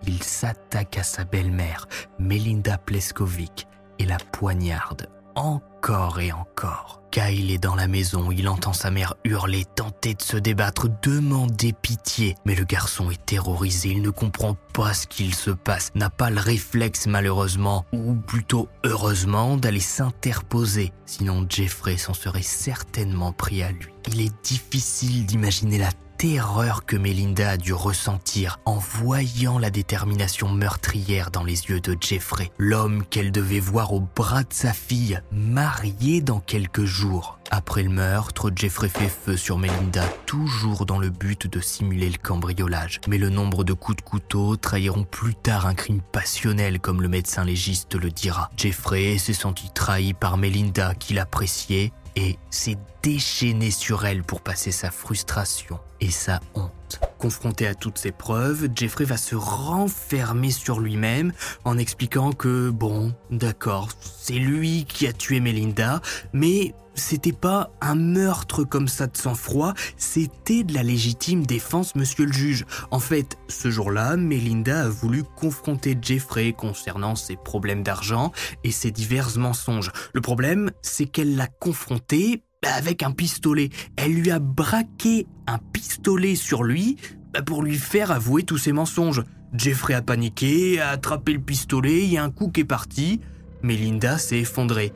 il 0.08 0.24
s'attaque 0.24 0.98
à 0.98 1.04
sa 1.04 1.24
belle-mère, 1.24 1.88
Melinda 2.20 2.78
Pleskovic, 2.78 3.68
et 4.00 4.06
la 4.06 4.18
poignarde 4.18 5.08
encore 5.36 6.20
et 6.20 6.32
encore. 6.32 7.02
Kyle 7.12 7.52
est 7.52 7.58
dans 7.58 7.76
la 7.76 7.88
maison, 7.88 8.32
il 8.32 8.48
entend 8.48 8.72
sa 8.72 8.90
mère 8.90 9.16
hurler, 9.26 9.66
tenter 9.66 10.14
de 10.14 10.22
se 10.22 10.38
débattre, 10.38 10.88
demander 11.02 11.74
pitié. 11.74 12.36
Mais 12.46 12.56
le 12.56 12.64
garçon 12.64 13.12
est 13.12 13.26
terrorisé, 13.26 13.90
il 13.90 14.02
ne 14.02 14.12
comprend 14.12 14.56
pas 14.74 14.94
ce 14.94 15.08
qu'il 15.08 15.36
se 15.36 15.52
passe, 15.52 15.92
n'a 15.94 16.10
pas 16.10 16.30
le 16.30 16.40
réflexe 16.40 17.08
malheureusement, 17.08 17.86
ou 17.92 18.16
plutôt 18.16 18.70
heureusement, 18.86 19.58
d'aller 19.58 19.82
s'interposer. 19.82 20.94
Sinon 21.06 21.46
Jeffrey 21.50 21.98
s'en 21.98 22.14
serait 22.14 22.42
certainement 22.44 23.34
pris 23.34 23.62
à 23.62 23.72
lui. 23.72 23.92
Il 24.08 24.22
est 24.22 24.46
difficile 24.46 25.26
d'imaginer 25.26 25.80
la 25.80 25.92
terreur 26.22 26.86
que 26.86 26.96
Melinda 26.96 27.50
a 27.50 27.58
dû 27.58 27.74
ressentir 27.74 28.60
en 28.66 28.78
voyant 28.78 29.58
la 29.58 29.72
détermination 29.72 30.50
meurtrière 30.50 31.32
dans 31.32 31.44
les 31.44 31.66
yeux 31.66 31.80
de 31.80 31.98
Jeffrey, 32.00 32.52
l'homme 32.60 33.04
qu'elle 33.10 33.32
devait 33.32 33.60
voir 33.60 33.92
au 33.92 34.02
bras 34.02 34.44
de 34.44 34.54
sa 34.54 34.72
fille, 34.72 35.20
mariée 35.32 36.22
dans 36.22 36.40
quelques 36.40 36.86
jours. 36.86 37.40
Après 37.50 37.82
le 37.82 37.90
meurtre, 37.90 38.52
Jeffrey 38.56 38.88
fait 38.88 39.10
feu 39.10 39.36
sur 39.36 39.58
Melinda, 39.58 40.08
toujours 40.28 40.86
dans 40.86 41.00
le 41.00 41.10
but 41.10 41.48
de 41.48 41.60
simuler 41.60 42.10
le 42.12 42.20
cambriolage. 42.20 43.02
Mais 43.08 43.18
le 43.18 43.30
nombre 43.30 43.64
de 43.64 43.74
coups 43.74 43.98
de 43.98 44.02
couteau 44.04 44.56
trahiront 44.56 45.04
plus 45.04 45.34
tard 45.34 45.66
un 45.66 45.74
crime 45.74 46.02
passionnel, 46.14 46.80
comme 46.80 47.02
le 47.02 47.10
médecin 47.10 47.44
légiste 47.44 47.96
le 47.96 48.12
dira. 48.12 48.52
Jeffrey 48.58 49.18
s'est 49.18 49.34
senti 49.34 49.70
trahi 49.74 50.14
par 50.14 50.38
Melinda, 50.38 50.94
qu'il 50.94 51.18
appréciait, 51.18 51.92
et 52.16 52.38
s'est 52.50 52.78
déchaîné 53.04 53.72
sur 53.72 54.06
elle 54.06 54.24
pour 54.24 54.42
passer 54.42 54.72
sa 54.72 54.92
frustration 54.92 55.80
et 56.00 56.12
sa 56.12 56.40
honte. 56.56 57.00
Confronté 57.18 57.68
à 57.68 57.76
toutes 57.76 57.98
ces 57.98 58.12
preuves, 58.12 58.68
Jeffrey 58.76 59.06
va 59.06 59.18
se 59.18 59.36
renfermer 59.36 60.52
sur 60.52 60.80
lui-même 60.80 61.32
en 61.64 61.78
expliquant 61.78 62.32
que, 62.32 62.70
bon, 62.70 63.14
d'accord, 63.30 63.90
c'est 64.20 64.34
lui 64.34 64.86
qui 64.86 65.08
a 65.08 65.14
tué 65.14 65.40
Melinda, 65.40 66.02
mais 66.34 66.74
c'était 66.96 67.32
pas 67.32 67.72
un 67.82 67.96
meurtre 67.96 68.64
comme 68.64 68.88
ça 68.88 69.08
de 69.08 69.18
sang-froid, 69.18 69.74
c'était 69.98 70.64
de 70.64 70.74
la 70.74 70.84
légitime 70.84 71.46
défense, 71.46 71.96
monsieur 71.96 72.26
le 72.26 72.34
juge. 72.34 72.66
En 72.92 73.00
fait, 73.00 73.38
ce 73.48 73.70
jour-là, 73.70 74.18
Melinda 74.18 74.84
a 74.84 74.90
voulu 74.90 75.24
confronter 75.24 75.98
Jeffrey 76.02 76.54
concernant 76.54 77.16
ses 77.16 77.36
problèmes 77.36 77.84
d'argent 77.84 78.32
et 78.64 78.72
ses 78.72 78.92
divers 78.92 79.38
mensonges. 79.38 79.92
Le 80.14 80.22
problème, 80.22 80.72
c'est 80.82 81.06
qu'elle 81.06 81.36
l'a 81.36 81.48
confronté 81.48 82.44
avec 82.64 83.04
un 83.04 83.12
pistolet. 83.12 83.70
Elle 83.96 84.14
lui 84.14 84.32
a 84.32 84.40
braqué 84.40 85.28
un 85.48 85.58
pistolet 85.58 86.36
sur 86.36 86.64
lui 86.64 86.98
bah, 87.34 87.42
pour 87.42 87.64
lui 87.64 87.78
faire 87.78 88.12
avouer 88.12 88.44
tous 88.44 88.58
ses 88.58 88.72
mensonges. 88.72 89.24
Jeffrey 89.54 89.94
a 89.94 90.02
paniqué, 90.02 90.80
a 90.80 90.90
attrapé 90.90 91.34
le 91.34 91.42
pistolet, 91.42 92.04
il 92.04 92.14
y 92.14 92.18
a 92.18 92.24
un 92.24 92.32
coup 92.32 92.50
qui 92.50 92.62
est 92.62 92.66
parti. 92.66 93.20
Melinda 93.64 94.18
s'est 94.18 94.40
effondrée. 94.40 94.94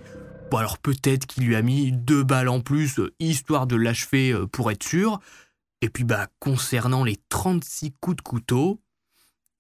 Bon 0.52 0.58
alors 0.58 0.78
peut-être 0.78 1.26
qu'il 1.26 1.46
lui 1.46 1.56
a 1.56 1.62
mis 1.62 1.92
deux 1.92 2.24
balles 2.24 2.50
en 2.50 2.62
plus, 2.62 3.00
histoire 3.20 3.66
de 3.66 3.76
l'achever 3.76 4.32
euh, 4.32 4.46
pour 4.46 4.72
être 4.72 4.84
sûr. 4.84 5.20
Et 5.82 5.90
puis 5.90 6.04
bah 6.04 6.28
concernant 6.40 7.04
les 7.04 7.18
36 7.30 7.94
coups 8.00 8.18
de 8.18 8.22
couteau, 8.22 8.80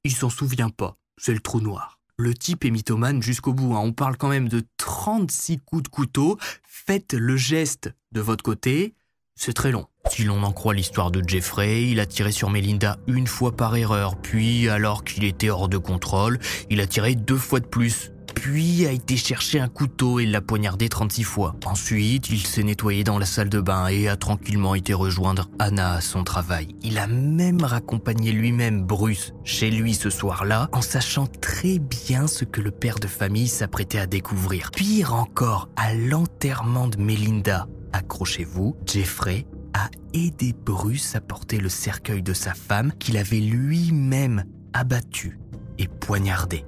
il 0.03 0.15
s'en 0.15 0.29
souvient 0.29 0.69
pas, 0.69 0.97
c'est 1.17 1.33
le 1.33 1.39
trou 1.39 1.59
noir. 1.59 1.99
Le 2.17 2.33
type 2.33 2.63
est 2.63 2.71
mythomane 2.71 3.21
jusqu'au 3.21 3.53
bout, 3.53 3.75
hein. 3.75 3.81
on 3.83 3.91
parle 3.91 4.15
quand 4.15 4.29
même 4.29 4.47
de 4.47 4.63
36 4.77 5.59
coups 5.59 5.83
de 5.83 5.87
couteau, 5.89 6.37
faites 6.63 7.13
le 7.13 7.35
geste 7.35 7.93
de 8.11 8.21
votre 8.21 8.43
côté, 8.43 8.93
c'est 9.35 9.53
très 9.53 9.71
long. 9.71 9.87
Si 10.09 10.23
l'on 10.23 10.43
en 10.43 10.53
croit 10.53 10.73
l'histoire 10.73 11.11
de 11.11 11.21
Jeffrey, 11.27 11.89
il 11.89 11.99
a 11.99 12.05
tiré 12.05 12.31
sur 12.31 12.49
Melinda 12.49 12.97
une 13.07 13.27
fois 13.27 13.55
par 13.55 13.75
erreur, 13.75 14.15
puis 14.15 14.69
alors 14.69 15.03
qu'il 15.03 15.25
était 15.25 15.49
hors 15.49 15.67
de 15.67 15.77
contrôle, 15.77 16.39
il 16.69 16.79
a 16.79 16.87
tiré 16.87 17.15
deux 17.15 17.37
fois 17.37 17.59
de 17.59 17.65
plus. 17.65 18.11
Puis 18.35 18.85
a 18.85 18.91
été 18.91 19.17
chercher 19.17 19.59
un 19.59 19.67
couteau 19.67 20.19
et 20.19 20.25
l'a 20.25 20.41
poignardé 20.41 20.89
36 20.89 21.23
fois. 21.23 21.55
Ensuite, 21.65 22.29
il 22.29 22.45
s'est 22.45 22.63
nettoyé 22.63 23.03
dans 23.03 23.17
la 23.17 23.25
salle 23.25 23.49
de 23.49 23.59
bain 23.59 23.87
et 23.87 24.07
a 24.07 24.15
tranquillement 24.15 24.75
été 24.75 24.93
rejoindre 24.93 25.49
Anna 25.57 25.93
à 25.93 26.01
son 26.01 26.23
travail. 26.23 26.75
Il 26.83 26.99
a 26.99 27.07
même 27.07 27.63
raccompagné 27.63 28.31
lui-même 28.31 28.83
Bruce 28.83 29.33
chez 29.43 29.71
lui 29.71 29.95
ce 29.95 30.09
soir-là 30.09 30.69
en 30.73 30.81
sachant 30.81 31.25
très 31.27 31.79
bien 31.79 32.27
ce 32.27 32.45
que 32.45 32.61
le 32.61 32.71
père 32.71 32.99
de 32.99 33.07
famille 33.07 33.47
s'apprêtait 33.47 33.99
à 33.99 34.05
découvrir. 34.05 34.71
Pire 34.71 35.15
encore, 35.15 35.69
à 35.75 35.93
l'enterrement 35.95 36.87
de 36.87 36.97
Melinda, 36.97 37.67
accrochez-vous, 37.93 38.75
Jeffrey 38.85 39.45
a 39.73 39.89
aidé 40.13 40.53
Bruce 40.53 41.15
à 41.15 41.21
porter 41.21 41.57
le 41.57 41.69
cercueil 41.69 42.21
de 42.21 42.33
sa 42.33 42.53
femme 42.53 42.93
qu'il 42.99 43.17
avait 43.17 43.39
lui-même 43.39 44.45
abattu 44.73 45.39
et 45.77 45.87
poignardé. 45.87 46.65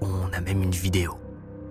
On 0.00 0.32
a 0.32 0.40
même 0.40 0.62
une 0.62 0.70
vidéo. 0.70 1.18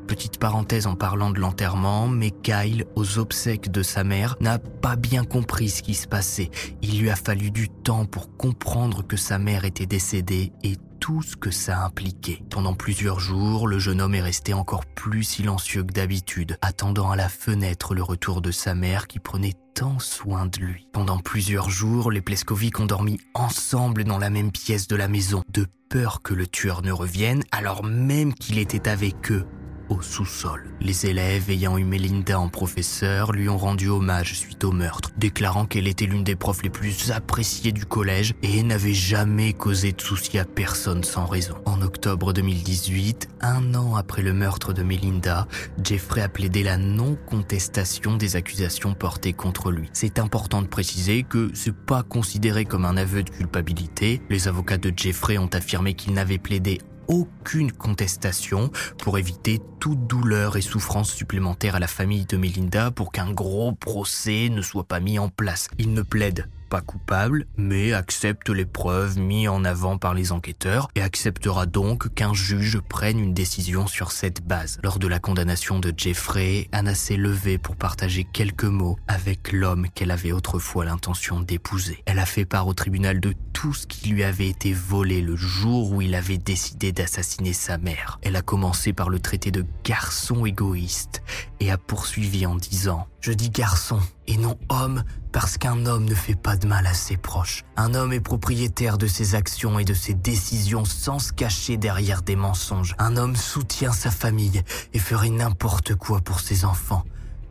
Petite 0.08 0.40
parenthèse 0.40 0.88
en 0.88 0.96
parlant 0.96 1.32
de 1.32 1.40
l'enterrement, 1.40 2.08
mais 2.08 2.32
Kyle, 2.32 2.86
aux 2.96 3.20
obsèques 3.20 3.70
de 3.70 3.84
sa 3.84 4.06
mère, 4.06 4.38
n'a 4.40 4.58
pas 4.58 4.96
bien 4.96 5.26
compris 5.26 5.70
ce 5.70 5.84
qui 5.84 5.96
se 5.96 6.08
passait. 6.08 6.50
Il 6.82 7.02
lui 7.02 7.10
a 7.10 7.18
fallu 7.18 7.52
du 7.52 7.68
temps 7.68 8.06
pour 8.06 8.38
comprendre 8.38 9.06
que 9.06 9.18
sa 9.18 9.38
mère 9.38 9.66
était 9.66 9.86
décédée 9.86 10.54
et 10.64 10.78
tout 11.00 11.22
ce 11.22 11.36
que 11.36 11.52
ça 11.52 11.84
impliquait. 11.84 12.44
Pendant 12.50 12.74
plusieurs 12.74 13.20
jours, 13.20 13.68
le 13.68 13.80
jeune 13.80 14.02
homme 14.02 14.16
est 14.16 14.22
resté 14.22 14.54
encore 14.54 14.86
plus 14.86 15.24
silencieux 15.24 15.84
que 15.84 15.94
d'habitude, 15.94 16.58
attendant 16.62 17.12
à 17.12 17.16
la 17.16 17.30
fenêtre 17.30 17.96
le 17.96 18.04
retour 18.04 18.42
de 18.42 18.52
sa 18.52 18.76
mère 18.76 19.08
qui 19.08 19.20
prenait 19.20 19.54
tant 19.74 20.00
soin 20.00 20.46
de 20.48 20.60
lui. 20.60 20.88
Pendant 20.92 21.20
plusieurs 21.20 21.70
jours, 21.70 22.12
les 22.12 22.22
Pleskovic 22.22 22.80
ont 22.80 22.86
dormi 22.86 23.20
ensemble 23.34 24.04
dans 24.04 24.18
la 24.18 24.30
même 24.30 24.52
pièce 24.52 24.88
de 24.88 24.96
la 24.96 25.08
maison, 25.08 25.44
de 25.54 25.68
peur 25.90 26.22
que 26.22 26.34
le 26.34 26.48
tueur 26.48 26.82
ne 26.82 26.92
revienne, 26.92 27.44
alors 27.52 27.84
même 27.84 28.34
qu'il 28.34 28.58
était 28.58 28.90
avec 28.90 29.32
eux 29.32 29.46
au 29.90 30.02
sous-sol. 30.02 30.64
Les 30.82 31.06
élèves 31.06 31.50
ayant 31.50 31.78
eu 31.78 31.84
Melinda 31.84 32.40
en 32.40 32.50
professeur 32.50 33.32
lui 33.32 33.50
ont 33.50 33.58
rendu 33.58 33.90
hommage 33.90 34.34
suite 34.34 34.64
au 34.64 34.72
meurtre, 34.72 35.12
déclarant 35.18 35.66
qu'elle 35.66 35.88
était 35.88 36.06
l'une 36.06 36.24
des 36.24 36.36
profs 36.36 36.64
les 36.64 36.70
plus 36.70 37.12
appréciées 37.12 37.72
du 37.72 37.86
collège 37.86 38.34
et 38.44 38.64
n'avait 38.64 38.94
jamais 38.94 39.54
causé 39.54 39.92
de 39.92 40.02
soucis 40.02 40.40
à 40.40 40.46
personne 40.46 41.04
sans 41.04 41.26
raison. 41.26 41.56
En 41.66 41.82
octobre 41.82 42.34
2018, 42.34 43.30
un 43.42 43.74
an 43.76 43.96
après 43.96 44.22
le 44.22 44.34
meurtre 44.34 44.74
de 44.74 44.84
Melinda, 44.84 45.48
Jeffrey 45.84 46.22
a 46.22 46.30
plaidé 46.30 46.64
la 46.64 46.78
non-contestation 46.78 48.18
des 48.18 48.36
accusations 48.36 48.94
portées 48.94 49.34
contre 49.34 49.72
lui. 49.72 49.90
C'est 49.94 50.20
important 50.20 50.62
de 50.62 50.68
préciser 50.68 51.24
que 51.24 51.50
c'est 51.54 51.76
pas 51.76 52.04
considéré 52.04 52.66
comme 52.66 52.86
un 52.86 52.98
aveu 52.98 53.24
de 53.24 53.30
culpabilité. 53.30 54.22
Les 54.30 54.48
avocats 54.48 54.78
de 54.78 54.92
Jeffrey 54.96 55.38
ont 55.38 55.50
affirmé 55.54 55.94
qu'il 55.94 56.14
n'avait 56.14 56.38
plaidé 56.38 56.80
aucune 57.08 57.72
contestation 57.72 58.72
pour 59.00 59.18
éviter 59.18 59.60
toute 59.80 60.08
douleur 60.08 60.58
et 60.58 60.62
souffrance 60.62 61.12
supplémentaire 61.12 61.76
à 61.76 61.80
la 61.80 61.88
famille 61.88 62.26
de 62.26 62.38
Melinda 62.38 62.92
pour 62.92 63.12
qu'un 63.12 63.32
gros 63.32 63.74
procès 63.74 64.50
ne 64.50 64.62
soit 64.62 64.84
pas 64.84 65.00
mis 65.00 65.20
en 65.20 65.30
place. 65.30 65.70
Il 65.78 65.94
ne 65.94 66.02
plaide 66.02 66.48
pas 66.68 66.82
coupable, 66.82 67.46
mais 67.58 67.94
accepte 67.94 68.50
les 68.50 68.66
preuves 68.66 69.18
mises 69.18 69.50
en 69.50 69.64
avant 69.64 69.98
par 69.98 70.14
les 70.14 70.32
enquêteurs 70.32 70.90
et 70.96 71.02
acceptera 71.02 71.66
donc 71.66 72.14
qu'un 72.14 72.34
juge 72.34 72.80
prenne 72.80 73.20
une 73.20 73.34
décision 73.34 73.88
sur 73.88 74.12
cette 74.12 74.46
base. 74.46 74.80
Lors 74.84 75.00
de 75.00 75.08
la 75.08 75.20
condamnation 75.20 75.80
de 75.80 75.94
Jeffrey, 75.96 76.68
Anna 76.72 76.96
s'est 76.96 77.18
levée 77.18 77.58
pour 77.58 77.76
partager 77.76 78.26
quelques 78.26 78.64
mots 78.66 78.98
avec 79.08 79.52
l'homme 79.52 79.88
qu'elle 79.94 80.12
avait 80.12 80.32
autrefois 80.32 80.86
l'intention 80.86 81.40
d'épouser. 81.40 82.04
Elle 82.06 82.20
a 82.20 82.26
fait 82.26 82.46
part 82.46 82.68
au 82.68 82.74
tribunal 82.74 83.20
de 83.20 83.34
tout 83.54 83.74
ce 83.74 83.88
qui 83.88 84.10
lui 84.10 84.24
avait 84.24 84.50
été 84.50 84.74
volé 84.74 85.22
le 85.22 85.36
jour 85.36 85.92
où 85.92 86.02
il 86.02 86.16
avait 86.16 86.38
décidé 86.38 86.92
d'assassiner 86.92 87.54
sa 87.54 87.78
mère. 87.78 88.20
Elle 88.22 88.36
a 88.36 88.42
commencé 88.42 88.94
par 88.94 89.10
le 89.10 89.20
traiter 89.20 89.52
de 89.52 89.66
garçon 89.84 90.46
égoïste 90.46 91.24
et 91.60 91.72
a 91.72 91.78
poursuivi 91.78 92.46
en 92.46 92.56
disant⁇ 92.56 93.08
Je 93.22 93.32
dis 93.32 93.50
garçon 93.50 94.00
et 94.28 94.38
non 94.38 94.58
homme 94.70 95.04
parce 95.40 95.60
qu'un 95.60 95.86
homme 95.86 96.06
ne 96.06 96.16
fait 96.16 96.34
pas 96.34 96.58
de 96.58 96.66
mal 96.66 96.88
à 96.88 96.96
ses 96.96 97.16
proches. 97.16 97.64
Un 97.76 97.94
homme 97.94 98.12
est 98.12 98.20
propriétaire 98.20 98.98
de 98.98 99.06
ses 99.06 99.36
actions 99.36 99.78
et 99.78 99.86
de 99.86 99.94
ses 99.94 100.16
décisions 100.16 100.84
sans 100.84 101.20
se 101.20 101.32
cacher 101.32 101.78
derrière 101.78 102.24
des 102.24 102.36
mensonges. 102.36 102.96
Un 102.98 103.18
homme 103.18 103.36
soutient 103.36 103.92
sa 103.92 104.10
famille 104.10 104.64
et 104.94 104.98
ferait 104.98 105.30
n'importe 105.30 105.94
quoi 105.94 106.22
pour 106.22 106.40
ses 106.40 106.66
enfants. 106.66 107.04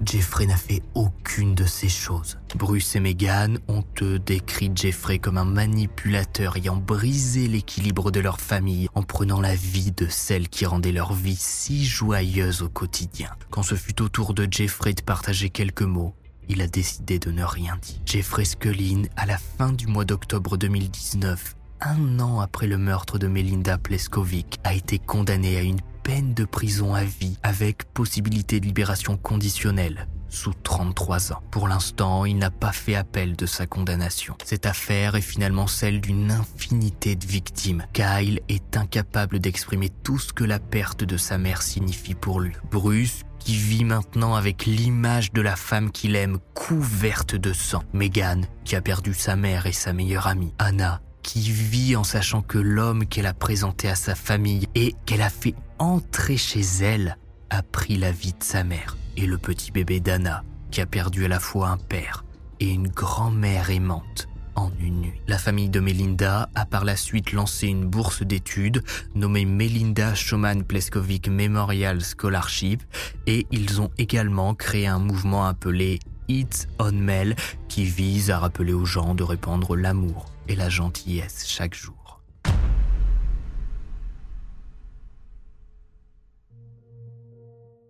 Jeffrey 0.04 0.46
n'a 0.46 0.56
fait 0.56 0.82
aucune 0.94 1.54
de 1.54 1.64
ces 1.64 1.88
choses. 1.88 2.38
Bruce 2.56 2.96
et 2.96 3.00
Megan 3.00 3.60
ont 3.68 3.84
eux 4.02 4.18
décrit 4.18 4.72
Jeffrey 4.74 5.20
comme 5.20 5.38
un 5.38 5.44
manipulateur 5.44 6.56
ayant 6.56 6.76
brisé 6.76 7.46
l'équilibre 7.46 8.10
de 8.10 8.18
leur 8.18 8.40
famille 8.40 8.88
en 8.96 9.04
prenant 9.04 9.40
la 9.40 9.54
vie 9.54 9.92
de 9.92 10.08
celle 10.08 10.48
qui 10.48 10.66
rendait 10.66 10.90
leur 10.90 11.12
vie 11.12 11.36
si 11.36 11.84
joyeuse 11.84 12.62
au 12.62 12.68
quotidien. 12.68 13.30
Quand 13.50 13.62
ce 13.62 13.76
fut 13.76 14.02
au 14.02 14.08
tour 14.08 14.34
de 14.34 14.48
Jeffrey 14.50 14.92
de 14.92 15.02
partager 15.02 15.50
quelques 15.50 15.82
mots, 15.82 16.16
il 16.48 16.62
a 16.62 16.66
décidé 16.66 17.18
de 17.18 17.30
ne 17.30 17.44
rien 17.44 17.76
dire. 17.80 17.96
Jeffrey 18.04 18.44
Scullin, 18.44 19.02
à 19.16 19.26
la 19.26 19.38
fin 19.38 19.72
du 19.72 19.86
mois 19.86 20.04
d'octobre 20.04 20.56
2019, 20.56 21.56
un 21.80 22.20
an 22.20 22.40
après 22.40 22.66
le 22.66 22.78
meurtre 22.78 23.18
de 23.18 23.26
Melinda 23.26 23.78
Pleskovic, 23.78 24.58
a 24.64 24.74
été 24.74 24.98
condamné 24.98 25.56
à 25.56 25.62
une 25.62 25.80
peine 26.02 26.34
de 26.34 26.44
prison 26.44 26.94
à 26.94 27.04
vie 27.04 27.36
avec 27.42 27.84
possibilité 27.92 28.60
de 28.60 28.66
libération 28.66 29.16
conditionnelle 29.16 30.06
sous 30.28 30.52
33 30.62 31.32
ans. 31.32 31.42
Pour 31.50 31.68
l'instant, 31.68 32.24
il 32.24 32.36
n'a 32.38 32.50
pas 32.50 32.72
fait 32.72 32.94
appel 32.94 33.36
de 33.36 33.46
sa 33.46 33.66
condamnation. 33.66 34.36
Cette 34.44 34.66
affaire 34.66 35.14
est 35.14 35.20
finalement 35.20 35.66
celle 35.66 36.00
d'une 36.00 36.30
infinité 36.30 37.16
de 37.16 37.26
victimes. 37.26 37.84
Kyle 37.92 38.40
est 38.48 38.76
incapable 38.76 39.38
d'exprimer 39.38 39.88
tout 39.88 40.18
ce 40.18 40.32
que 40.32 40.44
la 40.44 40.58
perte 40.58 41.04
de 41.04 41.16
sa 41.16 41.38
mère 41.38 41.62
signifie 41.62 42.14
pour 42.14 42.40
lui. 42.40 42.52
Bruce 42.70 43.22
qui 43.46 43.54
vit 43.54 43.84
maintenant 43.84 44.34
avec 44.34 44.66
l'image 44.66 45.32
de 45.32 45.40
la 45.40 45.54
femme 45.54 45.92
qu'il 45.92 46.16
aime 46.16 46.38
couverte 46.52 47.36
de 47.36 47.52
sang. 47.52 47.84
Megan, 47.92 48.44
qui 48.64 48.74
a 48.74 48.80
perdu 48.80 49.14
sa 49.14 49.36
mère 49.36 49.66
et 49.66 49.72
sa 49.72 49.92
meilleure 49.92 50.26
amie. 50.26 50.52
Anna, 50.58 51.00
qui 51.22 51.52
vit 51.52 51.94
en 51.94 52.02
sachant 52.02 52.42
que 52.42 52.58
l'homme 52.58 53.06
qu'elle 53.06 53.26
a 53.26 53.34
présenté 53.34 53.88
à 53.88 53.94
sa 53.94 54.16
famille 54.16 54.66
et 54.74 54.96
qu'elle 55.06 55.22
a 55.22 55.30
fait 55.30 55.54
entrer 55.78 56.36
chez 56.36 56.62
elle 56.80 57.18
a 57.48 57.62
pris 57.62 57.96
la 57.96 58.10
vie 58.10 58.32
de 58.32 58.42
sa 58.42 58.64
mère. 58.64 58.96
Et 59.16 59.26
le 59.26 59.38
petit 59.38 59.70
bébé 59.70 60.00
d'Anna, 60.00 60.42
qui 60.72 60.80
a 60.80 60.86
perdu 60.86 61.24
à 61.26 61.28
la 61.28 61.38
fois 61.38 61.68
un 61.68 61.78
père 61.78 62.24
et 62.58 62.68
une 62.68 62.88
grand-mère 62.88 63.70
aimante 63.70 64.26
en 64.56 64.70
une. 64.80 65.12
La 65.28 65.38
famille 65.38 65.68
de 65.68 65.80
Melinda 65.80 66.48
a 66.54 66.66
par 66.66 66.84
la 66.84 66.96
suite 66.96 67.32
lancé 67.32 67.68
une 67.68 67.86
bourse 67.86 68.22
d'études 68.22 68.82
nommée 69.14 69.44
Melinda 69.44 70.14
Schumann 70.14 70.64
Pleskovic 70.64 71.28
Memorial 71.28 72.00
Scholarship 72.00 72.82
et 73.26 73.46
ils 73.50 73.80
ont 73.80 73.90
également 73.98 74.54
créé 74.54 74.86
un 74.86 74.98
mouvement 74.98 75.46
appelé 75.46 76.00
It's 76.28 76.66
on 76.78 76.92
Mail 76.92 77.36
qui 77.68 77.84
vise 77.84 78.30
à 78.30 78.38
rappeler 78.38 78.72
aux 78.72 78.84
gens 78.84 79.14
de 79.14 79.22
répandre 79.22 79.76
l'amour 79.76 80.26
et 80.48 80.56
la 80.56 80.68
gentillesse 80.68 81.44
chaque 81.46 81.74
jour. 81.74 82.05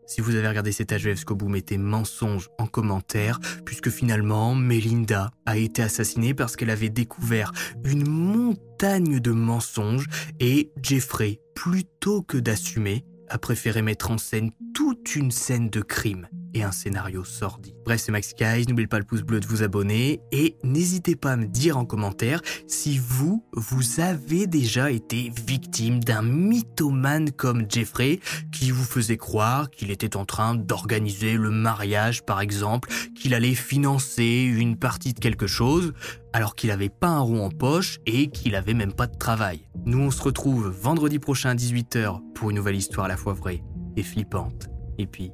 Si 0.07 0.21
vous 0.21 0.37
avez 0.37 0.47
regardé 0.47 0.71
cet 0.71 0.93
HVF 0.93 1.17
jusqu'au 1.17 1.35
bout, 1.35 1.49
mettez 1.49 1.79
mensonge 1.79 2.49
en 2.59 2.67
commentaire, 2.67 3.41
puisque 3.65 3.91
finalement, 3.91 4.55
Melinda 4.55 5.33
a 5.47 5.57
été 5.57 5.83
assassinée 5.83 6.33
parce 6.33 6.55
qu'elle 6.55 6.71
avait 6.71 6.89
découvert 6.89 7.53
une 7.85 8.09
montagne 8.09 9.19
de 9.19 9.33
mensonges 9.33 10.07
et 10.39 10.71
Jeffrey, 10.81 11.41
plutôt 11.55 12.23
que 12.23 12.39
d'assumer, 12.39 13.05
a 13.29 13.39
préféré 13.39 13.83
mettre 13.83 14.13
en 14.13 14.19
scène 14.19 14.53
toute 14.75 15.17
une 15.17 15.33
scène 15.33 15.71
de 15.71 15.81
crime 15.81 16.29
et 16.57 16.63
un 16.63 16.73
scénario 16.73 17.23
sordide. 17.23 17.75
Bref, 17.85 18.01
c'est 18.01 18.13
Max 18.13 18.35
Guys, 18.35 18.65
n'oubliez 18.67 18.87
pas 18.87 18.99
le 18.99 19.05
pouce 19.05 19.23
bleu 19.23 19.41
de 19.41 19.47
vous 19.47 19.63
abonner 19.63 20.21
et 20.33 20.57
n'hésitez 20.65 21.15
pas 21.15 21.33
à 21.33 21.37
me 21.37 21.45
dire 21.45 21.77
en 21.77 21.85
commentaire 21.85 22.41
si 22.67 22.99
vous, 22.99 23.45
vous 23.53 24.01
avez 24.01 24.47
déjà 24.47 24.91
été 24.91 25.31
victime 25.47 26.03
d'un 26.03 26.23
mythomane 26.23 27.31
comme 27.31 27.67
Jeffrey 27.69 28.21
qui 28.53 28.71
vous 28.71 28.85
faisait 28.85 29.19
croire 29.19 29.71
qu'il 29.71 29.91
était 29.91 30.17
en 30.17 30.25
train 30.25 30.55
d'organiser 30.55 31.35
le 31.35 31.51
mariage 31.51 32.25
par 32.25 32.41
exemple, 32.41 32.89
qu'il 33.15 33.35
allait 33.35 33.55
financer 33.55 34.43
une 34.43 34.77
partie 34.77 35.13
de 35.13 35.21
quelque 35.21 35.47
chose 35.47 35.93
alors 36.33 36.55
qu'il 36.55 36.71
n'avait 36.71 36.89
pas 36.89 37.09
un 37.09 37.21
rond 37.21 37.45
en 37.45 37.51
poche 37.51 37.99
et 38.07 38.29
qu'il 38.29 38.55
avait 38.55 38.75
même 38.75 38.95
pas 38.95 39.07
de 39.07 39.17
travail. 39.17 39.69
Nous 39.85 39.99
on 39.99 40.11
se 40.11 40.23
retrouve 40.23 40.69
vendredi 40.69 41.19
prochain 41.19 41.51
à 41.51 41.55
18h 41.55 42.33
pour 42.35 42.49
une 42.49 42.57
nouvelle 42.57 42.77
histoire 42.77 43.07
à 43.07 43.09
la 43.09 43.17
fois 43.19 43.35
vraie 43.35 43.63
et 43.97 44.03
flippante. 44.03 44.69
Et 44.99 45.07
puis, 45.07 45.33